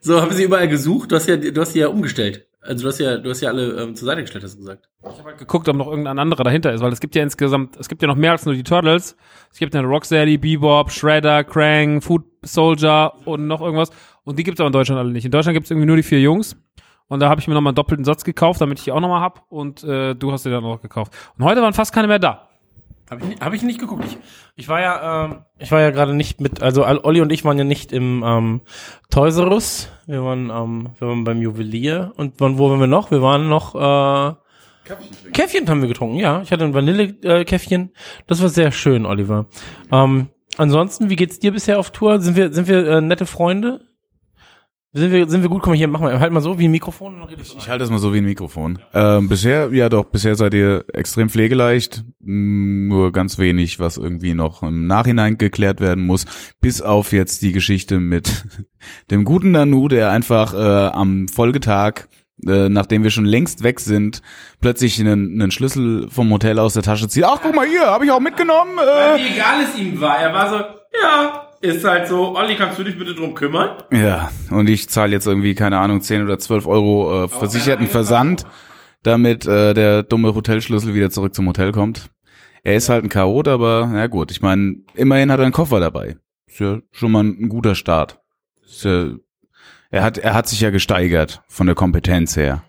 So, 0.00 0.20
haben 0.20 0.32
sie 0.32 0.44
überall 0.44 0.68
gesucht. 0.68 1.10
Du 1.10 1.16
hast 1.16 1.26
ja, 1.26 1.36
du 1.36 1.60
hast 1.60 1.74
die 1.74 1.80
ja 1.80 1.88
umgestellt. 1.88 2.46
Also 2.62 2.82
du 2.82 2.88
hast 2.88 2.98
ja, 2.98 3.16
du 3.16 3.30
hast 3.30 3.40
ja 3.40 3.48
alle 3.48 3.82
ähm, 3.82 3.94
zur 3.94 4.06
Seite 4.06 4.20
gestellt, 4.20 4.44
hast 4.44 4.54
du 4.54 4.58
gesagt. 4.58 4.88
Ich 5.02 5.18
habe 5.18 5.30
halt 5.30 5.38
geguckt, 5.38 5.66
ob 5.68 5.76
noch 5.76 5.86
irgendein 5.88 6.18
anderer 6.18 6.44
dahinter 6.44 6.72
ist, 6.72 6.82
weil 6.82 6.92
es 6.92 7.00
gibt 7.00 7.14
ja 7.14 7.22
insgesamt, 7.22 7.76
es 7.78 7.88
gibt 7.88 8.02
ja 8.02 8.08
noch 8.08 8.16
mehr 8.16 8.32
als 8.32 8.44
nur 8.44 8.54
die 8.54 8.62
Turtles. 8.62 9.16
Es 9.50 9.58
gibt 9.58 9.74
ja 9.74 9.80
Rocksteady, 9.80 10.36
Bebop, 10.36 10.90
Shredder, 10.90 11.42
Krang, 11.44 12.02
Food 12.02 12.24
Soldier 12.42 13.12
und 13.24 13.46
noch 13.46 13.62
irgendwas. 13.62 13.90
Und 14.24 14.38
die 14.38 14.42
gibt's 14.42 14.60
aber 14.60 14.66
in 14.66 14.74
Deutschland 14.74 14.98
alle 14.98 15.10
nicht. 15.10 15.24
In 15.24 15.30
Deutschland 15.30 15.54
gibt's 15.54 15.70
irgendwie 15.70 15.86
nur 15.86 15.96
die 15.96 16.02
vier 16.02 16.20
Jungs. 16.20 16.56
Und 17.08 17.20
da 17.20 17.28
habe 17.28 17.40
ich 17.40 17.48
mir 17.48 17.54
nochmal 17.54 17.70
einen 17.70 17.76
doppelten 17.76 18.04
Satz 18.04 18.24
gekauft, 18.24 18.60
damit 18.60 18.78
ich 18.78 18.84
die 18.84 18.92
auch 18.92 19.00
nochmal 19.00 19.22
hab. 19.22 19.50
Und 19.50 19.82
äh, 19.82 20.14
du 20.14 20.30
hast 20.30 20.44
dir 20.44 20.50
dann 20.50 20.64
auch 20.64 20.82
gekauft. 20.82 21.12
Und 21.38 21.44
heute 21.44 21.62
waren 21.62 21.72
fast 21.72 21.92
keine 21.92 22.08
mehr 22.08 22.18
da. 22.18 22.49
Habe 23.10 23.22
ich, 23.22 23.28
nicht- 23.28 23.40
hab 23.42 23.52
ich 23.52 23.62
nicht 23.62 23.80
geguckt. 23.80 24.04
Ich, 24.06 24.16
ich 24.56 24.68
war 24.68 24.80
ja, 24.80 25.24
ähm, 25.24 25.38
ich 25.58 25.72
war 25.72 25.80
ja 25.80 25.90
gerade 25.90 26.14
nicht 26.14 26.40
mit, 26.40 26.62
also 26.62 26.84
Al- 26.84 27.00
Olli 27.02 27.20
und 27.20 27.32
ich 27.32 27.44
waren 27.44 27.58
ja 27.58 27.64
nicht 27.64 27.92
im 27.92 28.22
ähm, 28.24 28.60
Toys 29.10 29.36
R 29.36 29.50
Us. 29.50 29.88
Wir 30.06 30.22
waren, 30.24 30.48
ähm, 30.50 30.90
wir 30.98 31.08
waren 31.08 31.24
beim 31.24 31.42
Juwelier. 31.42 32.12
Und 32.16 32.34
wann, 32.38 32.56
wo 32.58 32.70
waren 32.70 32.78
wir 32.80 32.86
noch? 32.86 33.10
Wir 33.10 33.20
waren 33.20 33.48
noch, 33.48 33.74
äh, 33.74 34.34
Käffchen 35.32 35.68
haben 35.68 35.82
wir 35.82 35.88
getrunken, 35.88 36.16
ja. 36.16 36.40
Ich 36.42 36.50
hatte 36.52 36.64
ein 36.64 36.74
Vanille-Käffchen. 36.74 37.90
Das 38.26 38.40
war 38.42 38.48
sehr 38.48 38.72
schön, 38.72 39.06
Oliver. 39.06 39.46
Ähm, 39.92 40.28
ansonsten, 40.56 41.10
wie 41.10 41.16
geht's 41.16 41.38
dir 41.38 41.52
bisher 41.52 41.78
auf 41.78 41.90
Tour? 41.90 42.20
Sind 42.20 42.36
wir, 42.36 42.52
sind 42.52 42.66
wir 42.68 42.86
äh, 42.86 43.00
nette 43.00 43.26
Freunde? 43.26 43.80
Sind 44.92 45.12
wir, 45.12 45.28
sind 45.28 45.42
wir 45.42 45.48
gut? 45.48 45.62
Komm 45.62 45.70
mal 45.70 45.76
hier, 45.76 45.86
mach 45.86 46.00
mal, 46.00 46.18
halt 46.18 46.32
mal 46.32 46.40
so 46.40 46.58
wie 46.58 46.64
ein 46.64 46.70
Mikrofon 46.72 47.20
du 47.20 47.36
Ich 47.40 47.68
halte 47.68 47.78
das 47.78 47.90
mal 47.90 48.00
so 48.00 48.12
wie 48.12 48.18
ein 48.18 48.24
Mikrofon. 48.24 48.80
Ähm, 48.92 49.28
bisher, 49.28 49.72
ja 49.72 49.88
doch, 49.88 50.06
bisher 50.06 50.34
seid 50.34 50.52
ihr 50.52 50.84
extrem 50.92 51.28
pflegeleicht. 51.30 52.02
Mm, 52.18 52.88
Nur 52.88 53.12
ganz 53.12 53.38
wenig, 53.38 53.78
was 53.78 53.98
irgendwie 53.98 54.34
noch 54.34 54.64
im 54.64 54.88
Nachhinein 54.88 55.38
geklärt 55.38 55.80
werden 55.80 56.04
muss. 56.04 56.24
Bis 56.60 56.82
auf 56.82 57.12
jetzt 57.12 57.42
die 57.42 57.52
Geschichte 57.52 58.00
mit 58.00 58.46
dem 59.12 59.24
guten 59.24 59.52
Nanu, 59.52 59.86
der 59.86 60.10
einfach 60.10 60.54
äh, 60.54 60.56
am 60.56 61.28
Folgetag 61.28 62.08
äh, 62.46 62.68
nachdem 62.68 63.02
wir 63.02 63.10
schon 63.10 63.26
längst 63.26 63.62
weg 63.62 63.80
sind, 63.80 64.22
plötzlich 64.62 64.98
einen, 64.98 65.40
einen 65.40 65.50
Schlüssel 65.50 66.08
vom 66.10 66.30
Hotel 66.30 66.58
aus 66.58 66.72
der 66.72 66.82
Tasche 66.82 67.06
zieht. 67.06 67.24
Ach, 67.24 67.38
guck 67.42 67.54
mal 67.54 67.66
hier, 67.66 67.86
habe 67.86 68.06
ich 68.06 68.10
auch 68.10 68.18
mitgenommen. 68.20 68.78
Äh. 68.78 69.18
Wie 69.18 69.34
egal 69.34 69.62
es 69.62 69.78
ihm 69.78 70.00
war. 70.00 70.18
Er 70.18 70.32
war 70.32 70.48
so, 70.48 70.56
ja, 71.02 71.49
ist 71.60 71.84
halt 71.84 72.08
so, 72.08 72.36
Olli, 72.36 72.56
kannst 72.56 72.78
du 72.78 72.84
dich 72.84 72.98
bitte 72.98 73.14
drum 73.14 73.34
kümmern? 73.34 73.82
Ja, 73.92 74.30
und 74.50 74.68
ich 74.68 74.88
zahle 74.88 75.12
jetzt 75.12 75.26
irgendwie, 75.26 75.54
keine 75.54 75.78
Ahnung, 75.78 76.00
10 76.00 76.22
oder 76.22 76.38
12 76.38 76.66
Euro 76.66 77.24
äh, 77.24 77.28
versicherten 77.28 77.86
Versand, 77.86 78.44
damit 79.02 79.46
äh, 79.46 79.74
der 79.74 80.02
dumme 80.02 80.34
Hotelschlüssel 80.34 80.94
wieder 80.94 81.10
zurück 81.10 81.34
zum 81.34 81.46
Hotel 81.46 81.72
kommt. 81.72 82.10
Er 82.62 82.76
ist 82.76 82.88
halt 82.88 83.04
ein 83.04 83.08
Chaot, 83.08 83.48
aber 83.48 83.88
na 83.92 84.06
gut, 84.06 84.30
ich 84.30 84.42
meine, 84.42 84.76
immerhin 84.94 85.30
hat 85.30 85.38
er 85.38 85.44
einen 85.44 85.52
Koffer 85.52 85.80
dabei. 85.80 86.16
Ist 86.46 86.60
ja 86.60 86.80
schon 86.92 87.12
mal 87.12 87.24
ein 87.24 87.48
guter 87.48 87.74
Start. 87.74 88.20
Ist 88.64 88.84
ja, 88.84 89.10
er 89.90 90.02
hat, 90.02 90.18
er 90.18 90.34
hat 90.34 90.48
sich 90.48 90.60
ja 90.60 90.70
gesteigert 90.70 91.42
von 91.48 91.66
der 91.66 91.74
Kompetenz 91.74 92.36
her. 92.36 92.64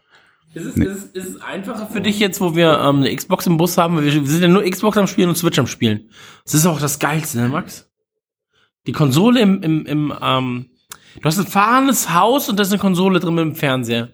Ist 0.53 0.65
es, 0.65 0.75
ist, 0.75 1.15
ist 1.15 1.29
es 1.29 1.41
einfacher 1.41 1.87
für 1.87 2.01
dich 2.01 2.19
jetzt, 2.19 2.41
wo 2.41 2.55
wir 2.55 2.79
ähm, 2.79 2.97
eine 2.97 3.15
Xbox 3.15 3.47
im 3.47 3.55
Bus 3.55 3.77
haben? 3.77 4.03
Wir, 4.03 4.13
wir 4.13 4.25
sind 4.25 4.41
ja 4.41 4.49
nur 4.49 4.63
Xbox 4.63 4.97
am 4.97 5.07
Spielen 5.07 5.29
und 5.29 5.37
Switch 5.37 5.57
am 5.59 5.67
Spielen. 5.67 6.09
Das 6.43 6.53
ist 6.53 6.65
auch 6.65 6.81
das 6.81 6.99
Geilste, 6.99 7.39
ne, 7.39 7.47
Max? 7.47 7.90
Die 8.87 8.91
Konsole 8.91 9.41
im, 9.41 9.61
im, 9.61 9.85
im 9.85 10.13
ähm, 10.21 10.65
du 11.15 11.23
hast 11.23 11.39
ein 11.39 11.47
fahrendes 11.47 12.13
Haus 12.13 12.49
und 12.49 12.57
da 12.57 12.63
ist 12.63 12.71
eine 12.71 12.79
Konsole 12.79 13.19
drin 13.19 13.35
mit 13.35 13.45
dem 13.45 13.55
Fernseher. 13.55 14.09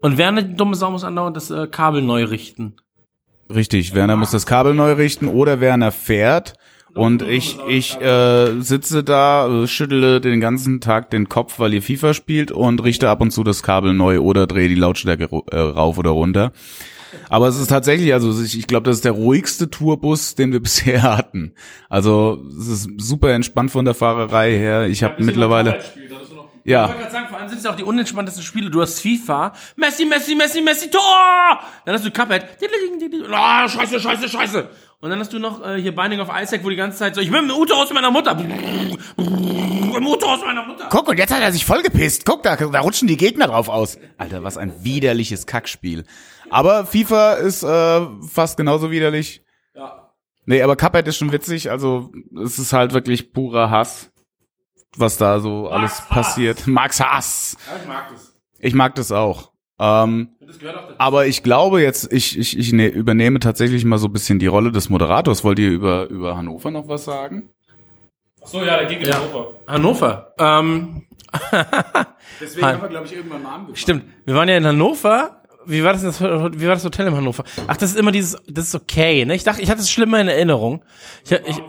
Und 0.00 0.18
Werner, 0.18 0.42
die 0.42 0.54
dumme 0.54 0.76
Sau, 0.76 0.90
muss 0.90 1.04
andauernd 1.04 1.36
das 1.36 1.50
äh, 1.50 1.66
Kabel 1.66 2.02
neu 2.02 2.24
richten. 2.24 2.76
Richtig, 3.52 3.94
Werner 3.94 4.16
muss 4.16 4.30
das 4.30 4.46
Kabel 4.46 4.74
neu 4.74 4.92
richten 4.92 5.26
oder 5.26 5.60
Werner 5.60 5.90
fährt 5.90 6.54
und 6.94 7.22
ich 7.22 7.58
ich 7.68 8.00
äh, 8.00 8.60
sitze 8.60 9.04
da, 9.04 9.46
äh, 9.46 9.66
schüttle 9.66 10.20
den 10.20 10.40
ganzen 10.40 10.80
Tag 10.80 11.10
den 11.10 11.28
Kopf, 11.28 11.58
weil 11.58 11.74
ihr 11.74 11.82
FIFA 11.82 12.14
spielt 12.14 12.50
und 12.50 12.82
richte 12.82 13.08
ab 13.08 13.20
und 13.20 13.30
zu 13.30 13.44
das 13.44 13.62
Kabel 13.62 13.94
neu 13.94 14.20
oder 14.20 14.46
drehe 14.46 14.68
die 14.68 14.74
Lautstärke 14.74 15.28
äh, 15.50 15.58
rauf 15.58 15.98
oder 15.98 16.10
runter. 16.10 16.52
Aber 17.28 17.48
es 17.48 17.58
ist 17.58 17.68
tatsächlich, 17.68 18.12
also 18.12 18.42
ich, 18.42 18.58
ich 18.58 18.66
glaube, 18.66 18.84
das 18.84 18.96
ist 18.96 19.04
der 19.04 19.12
ruhigste 19.12 19.70
Tourbus, 19.70 20.34
den 20.34 20.52
wir 20.52 20.60
bisher 20.68 21.02
hatten. 21.02 21.52
Also 21.88 22.42
es 22.58 22.68
ist 22.68 22.90
super 22.98 23.32
entspannt 23.32 23.70
von 23.70 23.84
der 23.84 23.94
Fahrerei 23.94 24.52
her. 24.52 24.86
Ich 24.86 25.02
habe 25.02 25.22
mittlerweile 25.22 25.78
Ich 25.78 26.07
ja 26.64 26.88
wollte 26.88 27.00
gerade 27.00 27.12
sagen, 27.12 27.28
vor 27.28 27.38
allem 27.38 27.48
sind 27.48 27.58
es 27.58 27.64
ja 27.64 27.70
auch 27.70 27.76
die 27.76 27.84
unentspanntesten 27.84 28.42
Spiele. 28.42 28.70
Du 28.70 28.80
hast 28.80 29.00
FIFA, 29.00 29.52
Messi, 29.76 30.04
Messi, 30.04 30.34
Messi, 30.34 30.60
Messi, 30.60 30.90
Tor! 30.90 31.60
Dann 31.84 31.94
hast 31.94 32.04
du 32.04 32.10
Cuphead, 32.10 32.46
ah, 33.32 33.68
scheiße, 33.68 34.00
scheiße, 34.00 34.28
scheiße. 34.28 34.68
Und 35.00 35.10
dann 35.10 35.20
hast 35.20 35.32
du 35.32 35.38
noch 35.38 35.64
äh, 35.64 35.80
hier 35.80 35.94
Binding 35.94 36.18
of 36.18 36.28
Isaac, 36.34 36.64
wo 36.64 36.70
die 36.70 36.76
ganze 36.76 36.98
Zeit 36.98 37.14
so, 37.14 37.20
ich 37.20 37.30
will 37.30 37.38
im 37.38 37.50
Auto 37.52 37.74
aus 37.74 37.92
meiner 37.92 38.10
Mutter. 38.10 38.36
Im 38.36 40.06
Auto 40.06 40.26
aus 40.26 40.40
meiner 40.44 40.66
Mutter. 40.66 40.88
Guck, 40.90 41.08
und 41.08 41.18
jetzt 41.18 41.32
hat 41.32 41.40
er 41.40 41.52
sich 41.52 41.64
vollgepisst. 41.64 42.24
Guck, 42.24 42.42
da, 42.42 42.56
da 42.56 42.80
rutschen 42.80 43.06
die 43.06 43.16
Gegner 43.16 43.46
drauf 43.46 43.68
aus. 43.68 43.96
Alter, 44.16 44.42
was 44.42 44.56
ein 44.56 44.82
widerliches 44.82 45.46
Kackspiel. 45.46 46.04
Aber 46.50 46.84
FIFA 46.84 47.34
ist 47.34 47.62
äh, 47.62 48.06
fast 48.28 48.56
genauso 48.56 48.90
widerlich. 48.90 49.42
Ja. 49.76 50.10
Nee, 50.46 50.62
aber 50.62 50.74
Cuphead 50.74 51.06
ist 51.06 51.16
schon 51.16 51.30
witzig. 51.30 51.70
Also 51.70 52.10
es 52.42 52.58
ist 52.58 52.72
halt 52.72 52.92
wirklich 52.92 53.32
purer 53.32 53.70
Hass, 53.70 54.10
was 54.96 55.16
da 55.16 55.40
so 55.40 55.68
alles 55.68 56.02
passiert. 56.08 56.66
Max 56.66 57.00
Hass. 57.00 57.56
ich 57.80 57.86
mag 57.88 58.08
das. 58.10 58.34
Ich 58.60 58.74
mag 58.74 58.94
das 58.94 59.12
auch. 59.12 59.52
Ähm, 59.80 60.30
Das 60.40 60.56
aber 60.98 61.26
ich 61.26 61.42
glaube 61.44 61.80
jetzt, 61.80 62.12
ich, 62.12 62.36
ich, 62.36 62.58
ich 62.58 62.72
ne, 62.72 62.88
übernehme 62.88 63.38
tatsächlich 63.38 63.84
mal 63.84 63.98
so 63.98 64.08
ein 64.08 64.12
bisschen 64.12 64.40
die 64.40 64.48
Rolle 64.48 64.72
des 64.72 64.88
Moderators. 64.88 65.44
Wollt 65.44 65.60
ihr 65.60 65.70
über, 65.70 66.08
über 66.08 66.36
Hannover 66.36 66.70
noch 66.70 66.88
was 66.88 67.04
sagen? 67.04 67.50
Achso, 68.42 68.64
ja, 68.64 68.78
der 68.78 68.86
ging 68.86 69.00
in 69.00 69.14
Hannover. 69.14 69.54
Hannover. 69.66 70.34
Ähm, 70.38 71.06
Deswegen 72.40 72.66
haben 72.66 72.82
wir, 72.82 72.88
glaube 72.88 73.06
ich, 73.06 73.14
irgendwann 73.14 73.42
mal 73.42 73.54
angefangen. 73.54 73.76
stimmt. 73.76 74.04
Wir 74.24 74.34
waren 74.34 74.48
ja 74.48 74.56
in 74.56 74.66
Hannover. 74.66 75.42
Wie 75.66 75.84
war 75.84 75.92
das, 75.92 76.02
das 76.02 76.20
wie 76.20 76.66
war 76.66 76.74
das 76.74 76.84
Hotel 76.84 77.06
in 77.08 77.14
Hannover? 77.14 77.44
Ach, 77.66 77.76
das 77.76 77.90
ist 77.90 77.96
immer 77.98 78.10
dieses, 78.10 78.36
das 78.48 78.68
ist 78.68 78.74
okay, 78.74 79.24
ne? 79.26 79.34
Ich 79.34 79.44
dachte, 79.44 79.60
ich 79.60 79.70
hatte 79.70 79.82
es 79.82 79.90
schlimmer 79.90 80.18
in 80.20 80.28
Erinnerung. 80.28 80.82
Ich, 81.24 81.32
ich, 81.32 81.62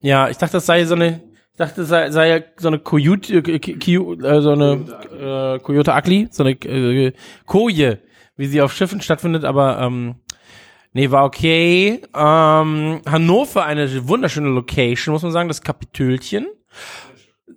ja, 0.00 0.28
ich 0.28 0.38
dachte, 0.38 0.52
das 0.52 0.66
sei 0.66 0.84
so 0.84 0.94
eine, 0.94 1.20
dachte, 1.60 1.84
sei, 1.84 2.10
sei 2.10 2.28
ja 2.28 2.40
so 2.56 2.68
eine 2.68 2.78
Coyote, 2.78 3.34
äh, 3.34 3.56
äh, 3.56 4.40
so 4.40 4.52
eine 4.52 5.56
äh, 5.56 5.58
Coyote 5.60 5.92
Ugly, 5.92 6.28
so 6.30 6.42
eine 6.42 6.52
äh, 6.52 7.12
Koje, 7.46 8.00
wie 8.36 8.46
sie 8.46 8.62
auf 8.62 8.72
Schiffen 8.72 9.00
stattfindet, 9.00 9.44
aber 9.44 9.78
ähm, 9.80 10.16
nee, 10.92 11.10
war 11.10 11.24
okay. 11.24 12.00
Ähm, 12.14 13.02
Hannover, 13.06 13.64
eine 13.66 14.08
wunderschöne 14.08 14.48
Location, 14.48 15.12
muss 15.12 15.22
man 15.22 15.32
sagen, 15.32 15.48
das 15.48 15.62
Kapitölchen. 15.62 16.46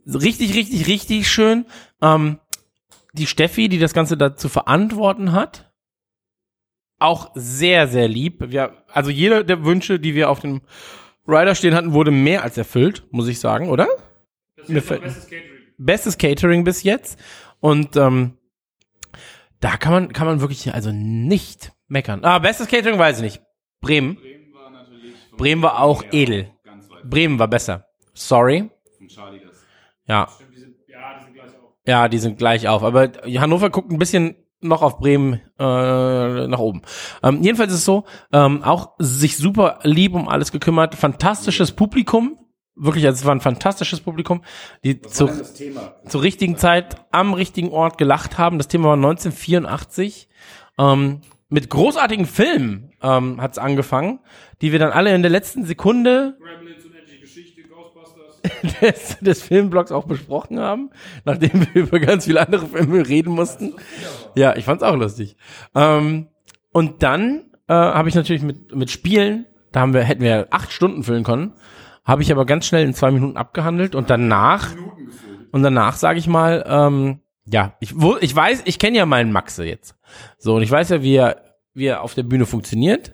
Richtig, 0.06 0.54
richtig, 0.54 0.88
richtig 0.88 1.30
schön. 1.30 1.66
Ähm, 2.02 2.40
die 3.14 3.28
Steffi, 3.28 3.70
die 3.70 3.80
das 3.80 3.94
Ganze 3.94 4.18
da 4.18 4.36
zu 4.36 4.50
verantworten 4.50 5.32
hat, 5.32 5.72
auch 7.00 7.32
sehr, 7.36 7.88
sehr 7.88 8.08
lieb. 8.08 8.52
Wir, 8.52 8.84
also 8.92 9.12
jede 9.12 9.46
der 9.46 9.64
Wünsche, 9.64 10.00
die 10.00 10.16
wir 10.16 10.30
auf 10.30 10.40
dem 10.40 10.62
Rider 11.28 11.56
stehen 11.56 11.74
hatten, 11.76 11.94
wurde 11.94 12.12
mehr 12.12 12.44
als 12.44 12.58
erfüllt, 12.58 13.06
muss 13.12 13.28
ich 13.28 13.40
sagen, 13.40 13.70
oder? 13.70 13.88
Mir 14.68 14.82
fällt- 14.82 15.02
Bestes 15.78 16.18
Catering 16.18 16.64
bis 16.64 16.84
jetzt. 16.84 17.20
Und 17.60 17.96
ähm, 17.96 18.38
da 19.60 19.78
kann 19.78 19.92
man, 19.94 20.14
kann 20.14 20.28
man 20.28 20.42
wirklich 20.42 20.74
also 20.74 20.92
nicht 20.92 21.72
meckern. 21.88 22.24
Ah, 22.24 22.40
bestes 22.40 22.68
Catering 22.68 23.00
weiß 23.00 23.18
ich 23.18 23.24
nicht. 23.24 23.42
Bremen. 23.82 24.18
Bremen 25.38 25.62
war 25.62 25.82
auch 25.82 26.04
edel. 26.12 26.52
Bremen 27.06 27.40
war 27.40 27.48
besser. 27.48 27.86
Sorry. 28.14 28.70
Ja. 30.08 30.28
Ja, 31.86 32.08
die 32.08 32.18
sind 32.20 32.38
gleich 32.38 32.68
auf. 32.68 32.84
Aber 32.84 33.12
Hannover 33.26 33.70
guckt 33.70 33.92
ein 33.92 33.98
bisschen 34.00 34.36
noch 34.64 34.82
auf 34.82 35.00
Bremen 35.00 35.42
äh, 35.60 36.48
nach 36.48 36.60
oben. 36.60 36.82
Ähm, 37.22 37.42
jedenfalls 37.42 37.72
ist 37.72 37.80
es 37.80 37.86
so, 37.86 38.06
ähm, 38.32 38.64
auch 38.64 38.92
sich 39.00 39.38
super 39.38 39.80
lieb 39.84 40.14
um 40.14 40.28
alles 40.28 40.52
gekümmert. 40.52 40.96
Fantastisches 40.96 41.72
Publikum. 41.72 42.38
Wirklich, 42.76 43.06
also 43.06 43.20
es 43.20 43.26
war 43.26 43.36
ein 43.36 43.42
fantastisches 43.42 44.02
Publikum, 44.02 44.42
die 44.84 45.00
zu, 45.00 45.30
zur 46.08 46.24
richtigen 46.24 46.58
Zeit 46.58 46.96
am 47.12 47.34
richtigen 47.34 47.70
Ort 47.70 48.00
gelacht 48.00 48.40
haben. 48.40 48.58
Das 48.58 48.68
Thema 48.68 48.90
war 48.90 48.96
1984. 48.96 50.28
Ähm, 50.80 51.22
mit 51.50 51.70
großartigen 51.70 52.26
Filmen 52.26 52.94
ähm, 53.04 53.40
hat 53.40 53.52
es 53.52 53.58
angefangen, 53.60 54.22
die 54.62 54.72
wir 54.72 54.80
dann 54.80 54.92
alle 54.92 55.14
in 55.14 55.22
der 55.22 55.30
letzten 55.30 55.66
Sekunde 55.66 56.36
des, 58.82 59.18
des 59.20 59.42
Filmblocks 59.42 59.92
auch 59.92 60.06
besprochen 60.06 60.60
haben, 60.60 60.90
nachdem 61.26 61.52
wir 61.74 61.84
über 61.84 62.00
ganz 62.00 62.26
viele 62.26 62.46
andere 62.46 62.68
Filme 62.68 63.08
reden 63.08 63.34
mussten. 63.34 63.74
Ja, 64.36 64.56
ich 64.56 64.66
fand's 64.66 64.84
auch 64.84 64.96
lustig. 64.96 65.38
Ähm, 65.76 66.28
und 66.72 67.04
dann 67.04 67.52
äh, 67.68 67.74
habe 67.74 68.10
ich 68.10 68.16
natürlich 68.16 68.44
mit, 68.44 68.76
mit 68.76 68.92
Spielen, 68.92 69.46
da 69.72 69.82
haben 69.82 69.94
wir, 69.94 70.02
hätten 70.02 70.22
wir 70.22 70.48
acht 70.52 70.72
Stunden 70.72 71.04
füllen 71.04 71.24
können, 71.24 71.54
habe 72.04 72.22
ich 72.22 72.32
aber 72.32 72.46
ganz 72.46 72.66
schnell 72.66 72.86
in 72.86 72.94
zwei 72.94 73.12
Minuten 73.12 73.38
abgehandelt 73.38 73.96
und 73.96 74.10
danach 74.10 74.70
und 75.52 75.62
danach 75.62 75.96
sage 75.96 76.20
ich 76.20 76.28
mal, 76.28 76.66
ähm, 76.68 77.20
ja, 77.46 77.76
ich, 77.80 78.00
wo, 78.00 78.18
ich 78.20 78.36
weiß, 78.36 78.64
ich 78.66 78.80
kenne 78.80 78.98
ja 78.98 79.06
meinen 79.06 79.32
Maxe 79.32 79.66
jetzt. 79.66 79.96
So, 80.38 80.56
und 80.56 80.64
ich 80.64 80.72
weiß 80.72 80.90
ja, 80.90 81.04
wie 81.04 81.16
er, 81.16 81.42
wie 81.74 81.86
er 81.86 82.02
auf 82.02 82.16
der 82.16 82.24
Bühne 82.24 82.46
funktioniert. 82.46 83.14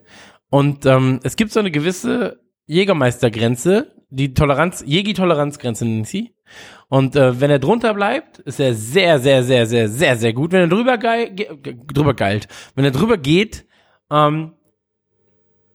Und 0.49 0.85
ähm, 0.85 1.19
es 1.23 1.35
gibt 1.35 1.51
so 1.51 1.59
eine 1.59 1.71
gewisse 1.71 2.39
Jägermeistergrenze, 2.65 3.91
die 4.09 4.33
Toleranz, 4.33 4.83
Jägi-Toleranzgrenze 4.85 5.85
nennt 5.85 6.07
sie. 6.07 6.33
Und 6.87 7.15
äh, 7.15 7.39
wenn 7.39 7.51
er 7.51 7.59
drunter 7.59 7.93
bleibt, 7.93 8.39
ist 8.39 8.59
er 8.59 8.73
sehr, 8.73 9.19
sehr, 9.19 9.43
sehr, 9.43 9.67
sehr, 9.67 9.87
sehr, 9.87 10.17
sehr 10.17 10.33
gut. 10.33 10.51
Wenn 10.51 10.61
er 10.61 10.67
drüber 10.67 10.97
geil, 10.97 11.29
ge, 11.31 11.47
drüber 11.93 12.15
geilt, 12.15 12.47
wenn 12.75 12.85
er 12.85 12.91
drüber 12.91 13.17
geht, 13.17 13.65
ähm, 14.09 14.53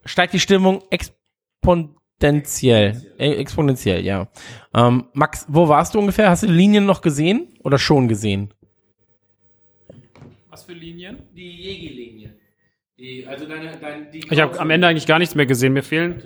steigt 0.05 0.33
die 0.33 0.41
Stimmung 0.41 0.83
exponentiell. 0.91 3.01
Äh, 3.19 3.35
exponentiell, 3.35 4.05
ja. 4.05 4.27
Ähm, 4.75 5.05
Max, 5.13 5.47
wo 5.49 5.69
warst 5.69 5.95
du 5.95 6.01
ungefähr? 6.01 6.29
Hast 6.29 6.43
du 6.43 6.49
die 6.49 6.55
Linien 6.55 6.87
noch 6.87 7.01
gesehen 7.01 7.57
oder 7.63 7.79
schon 7.79 8.09
gesehen? 8.09 8.53
Was 10.51 10.65
für 10.65 10.73
Linien? 10.73 11.19
Die 11.37 11.51
Jägi-Linie. 11.51 12.35
Die, 12.99 13.25
also 13.27 13.47
deine, 13.47 13.77
deine, 13.77 14.11
die 14.11 14.27
Ich 14.29 14.41
habe 14.41 14.59
am 14.59 14.71
Ende 14.71 14.89
eigentlich 14.89 15.07
gar 15.07 15.21
nichts 15.21 15.37
mehr 15.37 15.47
gesehen. 15.47 15.73
Mir 15.73 15.85
fehlen. 15.85 16.21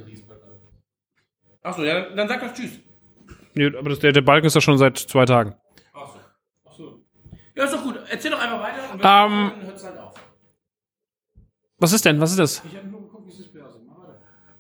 Achso, 1.63 1.83
ja, 1.85 2.11
dann 2.11 2.29
sag 2.29 2.41
doch 2.41 2.53
Tschüss. 2.55 2.79
Nee, 3.55 3.67
aber 3.67 3.91
das, 3.91 3.99
der, 3.99 4.13
der 4.13 4.21
Balken 4.23 4.47
ist 4.47 4.57
doch 4.57 4.61
schon 4.63 4.79
seit 4.79 4.99
zwei 4.99 5.25
Tagen. 5.25 5.55
Achso. 5.93 6.19
Achso. 6.65 7.05
Ja, 7.55 7.65
ist 7.65 7.75
doch 7.75 7.83
gut. 7.83 7.99
Erzähl 8.09 8.31
doch 8.31 8.41
einfach 8.41 8.61
weiter 8.61 8.83
und 8.93 9.01
Ähm, 9.01 9.01
dann 9.03 9.63
hört's 9.67 9.85
halt 9.85 9.99
auf. 9.99 10.15
Was 11.79 11.93
ist 11.93 12.05
denn? 12.05 12.21
Was 12.21 12.31
ist 12.31 12.39
das? 12.39 12.63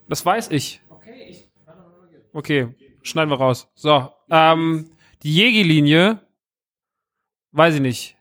Das 0.08 0.24
weiß 0.24 0.50
ich. 0.50 0.80
Okay, 2.32 2.74
schneiden 3.02 3.30
wir 3.30 3.38
raus. 3.38 3.68
So, 3.74 4.12
ähm, 4.30 4.90
die 5.22 5.34
Jägi-Linie, 5.34 6.20
weiß 7.52 7.76
ich 7.76 7.80
nicht. 7.80 8.16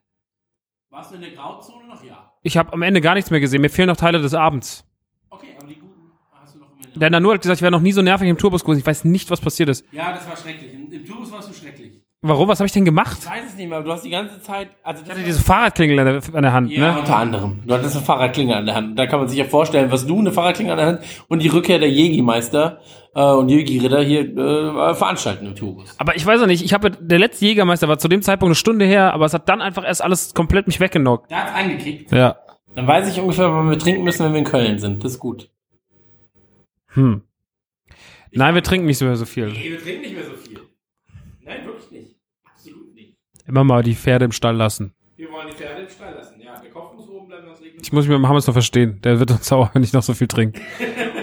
Warst 0.89 1.11
du 1.11 1.15
in 1.15 1.21
der 1.21 1.31
Grauzone 1.31 1.87
noch? 1.87 2.03
Ja. 2.03 2.33
Ich 2.41 2.57
habe 2.57 2.71
am 2.73 2.81
Ende 2.81 3.01
gar 3.01 3.13
nichts 3.13 3.29
mehr 3.29 3.39
gesehen. 3.41 3.61
Mir 3.61 3.69
fehlen 3.69 3.89
noch 3.89 3.97
Teile 3.97 4.19
des 4.21 4.33
Abends. 4.33 4.85
Okay, 5.29 5.55
aber 5.57 5.67
die 5.67 5.75
guten 5.75 6.11
hast 6.31 6.55
du 6.55 6.59
noch 6.59 6.71
im 6.71 6.77
Ende. 6.77 6.86
Der 6.99 7.09
Nanu 7.09 7.31
hat 7.31 7.41
gesagt, 7.41 7.57
ich 7.57 7.61
wäre 7.61 7.71
noch 7.71 7.81
nie 7.81 7.91
so 7.91 8.01
nervig 8.01 8.27
im 8.27 8.37
Tourbus 8.37 8.63
gewesen. 8.63 8.79
Ich 8.79 8.85
weiß 8.85 9.05
nicht, 9.05 9.29
was 9.31 9.41
passiert 9.41 9.69
ist. 9.69 9.85
Ja, 9.91 10.11
das 10.13 10.27
war 10.27 10.35
schrecklich. 10.37 10.73
Im, 10.73 10.91
im 10.91 11.05
Tourbus 11.05 11.31
warst 11.31 11.49
du 11.49 11.53
schrecklich. 11.53 12.03
Warum? 12.21 12.47
Was 12.47 12.59
habe 12.59 12.65
ich 12.65 12.73
denn 12.73 12.83
gemacht? 12.83 13.19
Ich 13.21 13.29
weiß 13.29 13.43
es 13.49 13.55
nicht 13.55 13.69
mehr, 13.69 13.77
aber 13.77 13.85
du 13.85 13.93
hast 13.93 14.03
die 14.03 14.09
ganze 14.09 14.41
Zeit, 14.41 14.69
also 14.83 15.03
Ich 15.05 15.09
hatte 15.09 15.21
diese 15.21 15.39
Fahrradklingel 15.39 15.99
an 15.99 16.05
der, 16.05 16.21
an 16.33 16.41
der 16.41 16.51
Hand, 16.51 16.71
ja, 16.71 16.93
ne? 16.93 16.99
unter 16.99 17.15
anderem. 17.15 17.59
Du 17.63 17.73
hattest 17.75 17.95
eine 17.95 18.03
Fahrradklinge 18.03 18.55
an 18.55 18.65
der 18.65 18.73
Hand. 18.73 18.97
Da 18.97 19.05
kann 19.05 19.19
man 19.19 19.29
sich 19.29 19.37
ja 19.37 19.45
vorstellen, 19.45 19.91
was 19.91 20.07
du, 20.07 20.17
eine 20.17 20.31
Fahrradklinge 20.31 20.71
an 20.71 20.77
der 20.77 20.87
Hand 20.87 20.99
und 21.27 21.43
die 21.43 21.47
Rückkehr 21.47 21.77
der 21.77 21.91
Jägermeister 21.91 22.79
äh, 23.13 23.21
und 23.21 23.49
Jägi-Ritter 23.49 24.01
hier 24.01 24.21
äh, 24.21 24.95
veranstalten 24.95 25.45
im 25.45 25.55
Touris. 25.55 25.93
Aber 25.99 26.15
ich 26.15 26.25
weiß 26.25 26.41
auch 26.41 26.47
nicht, 26.47 26.65
ich 26.65 26.73
habe 26.73 26.89
der 26.89 27.19
letzte 27.19 27.45
Jägermeister 27.45 27.87
war 27.87 27.99
zu 27.99 28.07
dem 28.07 28.23
Zeitpunkt 28.23 28.49
eine 28.49 28.55
Stunde 28.55 28.85
her, 28.85 29.13
aber 29.13 29.25
es 29.25 29.35
hat 29.35 29.47
dann 29.47 29.61
einfach 29.61 29.85
erst 29.85 30.03
alles 30.03 30.33
komplett 30.33 30.65
mich 30.65 30.79
weggenockt. 30.79 31.31
Da 31.31 31.43
hat's 31.43 31.53
angekickt. 31.53 32.11
Ja. 32.11 32.37
Dann 32.73 32.87
weiß 32.87 33.09
ich 33.09 33.21
ungefähr, 33.21 33.53
wann 33.53 33.69
wir 33.69 33.77
trinken 33.77 34.03
müssen, 34.03 34.25
wenn 34.25 34.33
wir 34.33 34.39
in 34.39 34.45
Köln 34.45 34.79
sind. 34.79 35.03
Das 35.03 35.13
ist 35.13 35.19
gut. 35.19 35.49
Hm. 36.93 37.21
Nein, 38.31 38.55
wir 38.55 38.63
trinken 38.63 38.87
nicht 38.87 38.97
so, 38.97 39.13
so 39.15 39.25
viel. 39.25 39.47
Nee, 39.47 39.71
wir 39.71 39.81
trinken 39.81 40.01
nicht 40.01 40.15
mehr 40.15 40.25
so 40.25 40.35
viel. 40.35 40.59
Nein, 41.43 41.65
wirklich 41.65 41.91
nicht. 41.91 42.15
Absolut 42.43 42.93
nicht. 42.93 43.15
Immer 43.45 43.63
mal 43.63 43.83
die 43.83 43.95
Pferde 43.95 44.25
im 44.25 44.31
Stall 44.31 44.55
lassen. 44.55 44.93
Wir 45.15 45.31
wollen 45.31 45.47
die 45.47 45.55
Pferde 45.55 45.83
im 45.83 45.89
Stall 45.89 46.13
lassen. 46.13 46.39
Ja, 46.41 46.59
der 46.59 46.69
Kopf 46.69 46.93
muss 46.95 47.09
oben 47.09 47.27
bleiben, 47.27 47.45
sonst 47.47 47.61
regnet 47.61 47.81
Ich 47.81 47.91
muss 47.91 48.03
mich 48.03 48.09
mit 48.09 48.19
dem 48.19 48.27
Hammes 48.27 48.45
noch 48.45 48.53
verstehen. 48.53 48.99
Der 49.01 49.19
wird 49.19 49.31
uns 49.31 49.45
sauer, 49.47 49.71
wenn 49.73 49.83
ich 49.83 49.93
noch 49.93 50.03
so 50.03 50.13
viel 50.13 50.27
trinke. 50.27 50.61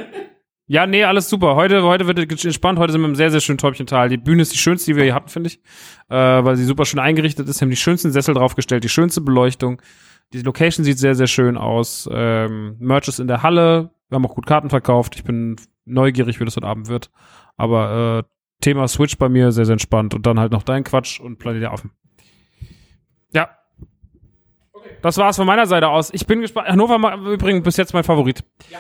ja, 0.67 0.87
nee, 0.87 1.05
alles 1.05 1.29
super. 1.29 1.55
Heute, 1.55 1.83
heute 1.83 2.07
wird 2.07 2.33
es 2.33 2.45
entspannt. 2.45 2.79
Heute 2.79 2.93
sind 2.93 3.03
wir 3.03 3.09
im 3.09 3.15
sehr, 3.15 3.31
sehr 3.31 3.41
schönen 3.41 3.59
Täubchental. 3.59 4.09
Die 4.09 4.17
Bühne 4.17 4.43
ist 4.43 4.53
die 4.53 4.59
schönste, 4.59 4.91
die 4.91 4.97
wir 4.97 5.05
hier 5.05 5.15
hatten, 5.15 5.29
finde 5.29 5.49
ich. 5.49 5.61
Äh, 6.09 6.17
weil 6.17 6.57
sie 6.57 6.65
super 6.65 6.85
schön 6.85 7.01
eingerichtet 7.01 7.49
ist. 7.49 7.61
Wir 7.61 7.67
haben 7.67 7.71
die 7.71 7.77
schönsten 7.77 8.11
Sessel 8.11 8.35
draufgestellt, 8.35 8.83
die 8.83 8.89
schönste 8.89 9.21
Beleuchtung. 9.21 9.81
Die 10.33 10.41
Location 10.41 10.85
sieht 10.85 10.99
sehr, 10.99 11.15
sehr 11.15 11.29
schön 11.29 11.57
aus. 11.57 12.09
Ähm, 12.13 12.77
Merch 12.81 13.07
ist 13.07 13.21
in 13.21 13.29
der 13.29 13.45
Halle. 13.45 13.94
Wir 14.15 14.19
haben 14.19 14.27
auch 14.27 14.37
gut 14.37 14.47
Karten 14.47 14.71
verkauft. 14.71 15.17
Ich 15.17 15.25
bin 15.25 15.57
neugierig, 15.87 16.39
wie 16.39 16.45
das 16.45 16.55
heute 16.55 16.69
Abend 16.69 16.87
wird. 16.87 17.11
Aber 17.57 18.23
äh, 18.23 18.63
Thema 18.63 18.87
Switch 18.87 19.19
bei 19.19 19.29
mir 19.29 19.51
sehr, 19.51 19.65
sehr 19.65 19.73
entspannt. 19.73 20.15
Und 20.15 20.25
dann 20.25 20.39
halt 20.39 20.53
noch 20.53 20.63
dein 20.63 20.85
Quatsch 20.85 21.19
und 21.19 21.41
Planet 21.41 21.63
der 21.63 21.73
Affen. 21.73 21.91
Ja. 23.33 23.51
Das 25.03 25.19
war's 25.19 25.35
von 25.35 25.49
meiner 25.49 25.67
Seite 25.67 25.89
aus. 25.89 26.15
Ich 26.15 26.29
bin 26.29 26.43
gespannt. 26.43 26.69
Hannover 26.69 27.03
war 27.03 27.19
übrigens 27.27 27.65
bis 27.65 27.77
jetzt 27.77 27.93
mein 27.93 28.05
Favorit. 28.05 28.45
Ja. 28.71 28.79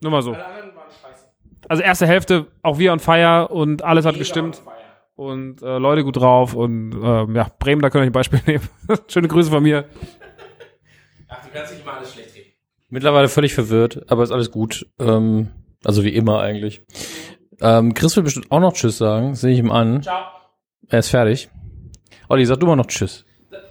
Nur 0.00 0.10
mal 0.10 0.22
so. 0.22 0.32
Alle 0.32 0.46
anderen 0.46 0.74
waren 0.74 0.88
scheiße. 1.02 1.26
Also 1.68 1.82
erste 1.82 2.06
Hälfte 2.06 2.46
auch 2.62 2.78
wir 2.78 2.94
on 2.94 2.98
fire 2.98 3.48
und 3.48 3.84
alles 3.84 4.06
hat 4.06 4.16
gestimmt. 4.16 4.62
Und 5.16 5.60
äh, 5.60 5.76
Leute 5.76 6.02
gut 6.02 6.16
drauf. 6.16 6.54
Und 6.54 6.94
ähm, 6.94 7.36
ja, 7.36 7.48
Bremen, 7.58 7.82
da 7.82 7.90
könnt 7.90 8.00
ihr 8.00 8.04
euch 8.04 8.08
ein 8.08 8.12
Beispiel 8.12 8.40
nehmen. 8.46 8.66
Schöne 9.08 9.28
Grüße 9.28 9.50
von 9.50 9.62
mir. 9.62 9.84
Ach, 11.28 11.44
du 11.44 11.50
kannst 11.52 11.72
nicht 11.74 11.82
immer 11.82 11.98
alles 11.98 12.14
schlecht. 12.14 12.35
Mittlerweile 12.88 13.28
völlig 13.28 13.54
verwirrt, 13.54 14.10
aber 14.10 14.22
ist 14.22 14.30
alles 14.30 14.50
gut. 14.50 14.86
Ähm, 14.98 15.50
also 15.84 16.04
wie 16.04 16.14
immer 16.14 16.40
eigentlich. 16.40 16.82
Ähm, 17.60 17.94
Chris 17.94 18.16
will 18.16 18.22
bestimmt 18.22 18.50
auch 18.50 18.60
noch 18.60 18.72
Tschüss 18.72 18.98
sagen, 18.98 19.34
sehe 19.34 19.52
ich 19.52 19.58
ihm 19.58 19.70
an. 19.70 20.02
Ciao. 20.02 20.26
Er 20.88 21.00
ist 21.00 21.08
fertig. 21.08 21.48
Olli, 22.28 22.44
sag 22.46 22.60
du 22.60 22.66
mal 22.66 22.76
noch 22.76 22.86
Tschüss. 22.86 23.24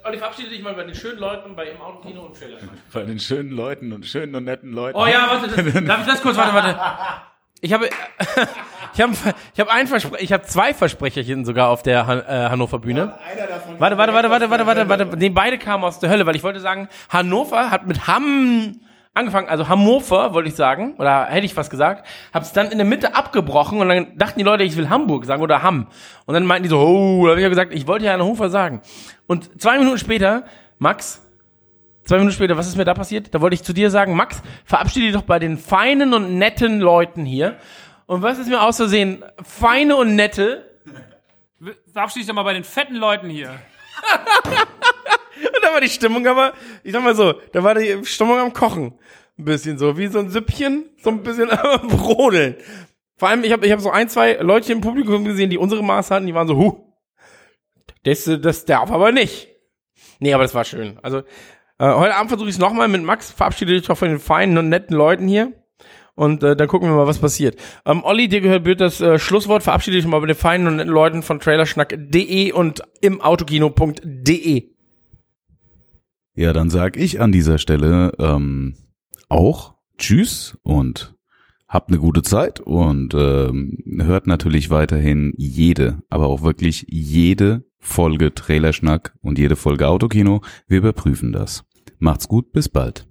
Olli, 0.04 0.18
verabschiede 0.18 0.50
dich 0.50 0.62
mal 0.62 0.74
bei 0.74 0.84
den 0.84 0.96
schönen 0.96 1.20
Leuten 1.20 1.56
bei 1.56 1.66
im 1.66 1.82
Autokino 1.82 2.26
und 2.26 2.38
Trailer. 2.38 2.58
Bei 2.94 3.04
den 3.04 3.20
schönen 3.20 3.52
Leuten 3.52 3.92
und 3.94 4.06
schönen 4.06 4.36
und 4.36 4.44
netten 4.44 4.72
Leuten. 4.72 4.98
Oh 4.98 5.06
ja, 5.06 5.28
warte, 5.30 5.48
das, 5.48 5.84
darf 5.86 6.02
ich 6.02 6.08
das 6.08 6.22
kurz, 6.22 6.38
warte, 6.38 6.54
warte. 6.54 6.80
Ich 7.62 7.74
habe, 7.74 7.90
ich 8.94 9.02
habe, 9.02 9.14
ich 9.54 9.60
habe 9.60 9.72
ein 9.72 9.88
Verspre 9.88 10.20
ich 10.20 10.32
habe 10.32 10.44
zwei 10.44 10.74
Versprecherchen 10.74 11.46
sogar 11.46 11.70
auf 11.70 11.82
der 11.84 12.06
Han 12.06 12.20
äh, 12.20 12.50
Hannover 12.50 12.80
Bühne. 12.80 13.18
Warte, 13.80 13.98
warte, 13.98 14.14
warte, 14.14 14.30
warte, 14.30 14.50
warte, 14.50 14.66
warte, 14.68 14.90
warte, 14.90 15.18
nee, 15.18 15.30
beide 15.30 15.58
kamen 15.58 15.84
aus 15.84 16.00
der 16.00 16.10
Hölle, 16.10 16.26
weil 16.26 16.36
ich 16.36 16.44
wollte 16.44 16.60
sagen, 16.60 16.88
Hannover 17.10 17.72
hat 17.72 17.88
mit 17.88 18.08
Hamm 18.08 18.82
angefangen, 19.16 19.48
also 19.48 19.68
Hannover 19.68 20.34
wollte 20.34 20.50
ich 20.50 20.56
sagen, 20.56 20.94
oder 20.98 21.26
hätte 21.26 21.46
ich 21.46 21.54
fast 21.54 21.72
gesagt, 21.72 22.06
hab's 22.34 22.54
dann 22.54 22.70
in 22.70 22.78
der 22.78 22.86
Mitte 22.86 23.16
abgebrochen 23.16 23.80
und 23.80 23.90
dann 23.90 24.18
dachten 24.18 24.38
die 24.38 24.46
Leute, 24.46 24.64
ich 24.64 24.78
will 24.78 24.90
Hamburg 24.90 25.26
sagen 25.26 25.42
oder 25.42 25.64
Hamm. 25.64 25.88
Und 26.26 26.34
dann 26.34 26.46
meinten 26.46 26.64
die 26.64 26.70
so, 26.70 26.80
oh, 26.80 27.26
da 27.26 27.32
habe 27.32 27.40
ich 27.40 27.44
ja 27.44 27.50
gesagt, 27.50 27.74
ich 27.74 27.88
wollte 27.88 28.06
ja 28.06 28.14
Hannover 28.14 28.50
sagen. 28.50 28.82
Und 29.26 29.60
zwei 29.60 29.80
Minuten 29.80 29.98
später, 29.98 30.44
Max, 30.78 31.22
Zwei 32.06 32.18
Minuten 32.18 32.36
später, 32.36 32.56
was 32.56 32.68
ist 32.68 32.78
mir 32.78 32.86
da 32.86 32.94
passiert? 32.94 33.34
Da 33.34 33.42
wollte 33.42 33.56
ich 33.56 33.64
zu 33.64 33.74
dir 33.74 33.90
sagen, 33.90 34.16
Max, 34.16 34.44
verabschiede 34.64 35.08
dich 35.08 35.16
doch 35.16 35.24
bei 35.24 35.40
den 35.40 35.58
feinen 35.58 36.14
und 36.14 36.38
netten 36.38 36.80
Leuten 36.80 37.26
hier. 37.26 37.58
Und 38.06 38.22
was 38.22 38.38
ist 38.38 38.48
mir 38.48 38.62
aus 38.62 38.78
Versehen? 38.78 39.26
Feine 39.42 39.96
und 39.96 40.16
nette. 40.16 40.70
Verabschiede 41.92 42.20
dich 42.20 42.28
doch 42.28 42.36
mal 42.36 42.44
bei 42.44 42.54
den 42.54 42.64
fetten 42.64 42.96
Leuten 42.96 43.28
hier. 43.28 43.50
Da 45.66 45.74
war 45.74 45.82
die 45.82 45.90
Stimmung 45.90 46.28
aber, 46.28 46.54
ich 46.84 46.92
sag 46.94 47.04
mal 47.04 47.16
so, 47.16 47.34
da 47.52 47.64
war 47.64 47.74
die 47.74 48.06
Stimmung 48.06 48.38
am 48.38 48.54
Kochen. 48.54 48.94
Ein 49.38 49.46
bisschen 49.46 49.80
so, 49.80 49.98
wie 49.98 50.06
so 50.08 50.20
ein 50.20 50.30
Süppchen, 50.30 50.92
so 51.02 51.10
ein 51.10 51.24
bisschen 51.24 51.50
am 51.52 51.88
Brodeln. 51.88 52.56
Vor 53.18 53.30
allem, 53.30 53.44
ich 53.44 53.52
habe 53.52 53.66
ich 53.66 53.72
hab 53.72 53.80
so 53.82 53.90
ein, 53.90 54.08
zwei 54.08 54.34
Leute 54.34 54.72
im 54.72 54.82
Publikum 54.82 55.26
gesehen, 55.26 55.50
die 55.50 55.58
unsere 55.58 55.84
Maß 55.84 56.12
hatten, 56.12 56.28
die 56.28 56.36
waren 56.36 56.48
so, 56.48 56.56
huh, 56.56 56.94
das, 58.04 58.30
das 58.42 58.66
darf 58.66 58.92
aber 58.92 59.12
nicht. 59.12 59.48
Nee, 60.20 60.34
aber 60.36 60.44
das 60.44 60.54
war 60.54 60.66
schön. 60.66 61.00
Also, 61.02 61.20
äh, 61.80 61.94
heute 61.94 62.16
Abend 62.16 62.30
versuche 62.30 62.50
ich 62.50 62.56
es 62.56 62.62
nochmal 62.62 62.88
mit 62.88 63.02
Max. 63.02 63.32
Verabschiede 63.32 63.74
dich 63.74 63.88
doch 63.88 63.98
von 63.98 64.10
den 64.10 64.20
feinen 64.20 64.60
und 64.60 64.70
netten 64.70 64.96
Leuten 64.96 65.28
hier. 65.28 65.52
Und 66.14 66.44
äh, 66.44 66.56
dann 66.56 66.68
gucken 66.68 66.90
wir 66.90 66.96
mal, 66.96 67.08
was 67.08 67.18
passiert. 67.18 67.60
Ähm, 67.86 68.04
Olli, 68.04 68.28
dir 68.28 68.40
gehört 68.40 68.80
das 68.80 69.02
äh, 69.02 69.18
Schlusswort. 69.18 69.64
Verabschiede 69.64 69.98
dich 69.98 70.06
mal 70.06 70.20
bei 70.20 70.28
den 70.28 70.36
feinen 70.36 70.68
und 70.68 70.76
netten 70.76 70.94
Leuten 70.94 71.24
von 71.24 71.40
trailerschnack.de 71.40 72.52
und 72.52 72.84
im 73.02 73.20
Autokino.de. 73.20 74.75
Ja, 76.36 76.52
dann 76.52 76.70
sag 76.70 76.98
ich 76.98 77.22
an 77.22 77.32
dieser 77.32 77.58
Stelle 77.58 78.12
ähm, 78.20 78.76
auch 79.30 79.76
Tschüss 79.98 80.58
und 80.64 81.16
habt 81.68 81.90
eine 81.90 81.98
gute 81.98 82.24
Zeit 82.24 82.60
und 82.60 83.14
ähm, 83.14 83.78
hört 84.00 84.28
natürlich 84.28 84.70
weiterhin 84.70 85.34
jede, 85.38 86.00
aber 86.10 86.28
auch 86.28 86.42
wirklich 86.42 86.86
jede 86.90 87.64
Folge 87.80 88.34
Trailerschnack 88.34 89.16
und 89.22 89.40
jede 89.40 89.56
Folge 89.56 89.88
Autokino. 89.88 90.42
Wir 90.68 90.80
überprüfen 90.80 91.32
das. 91.32 91.64
Macht's 92.00 92.28
gut, 92.28 92.52
bis 92.52 92.68
bald. 92.68 93.08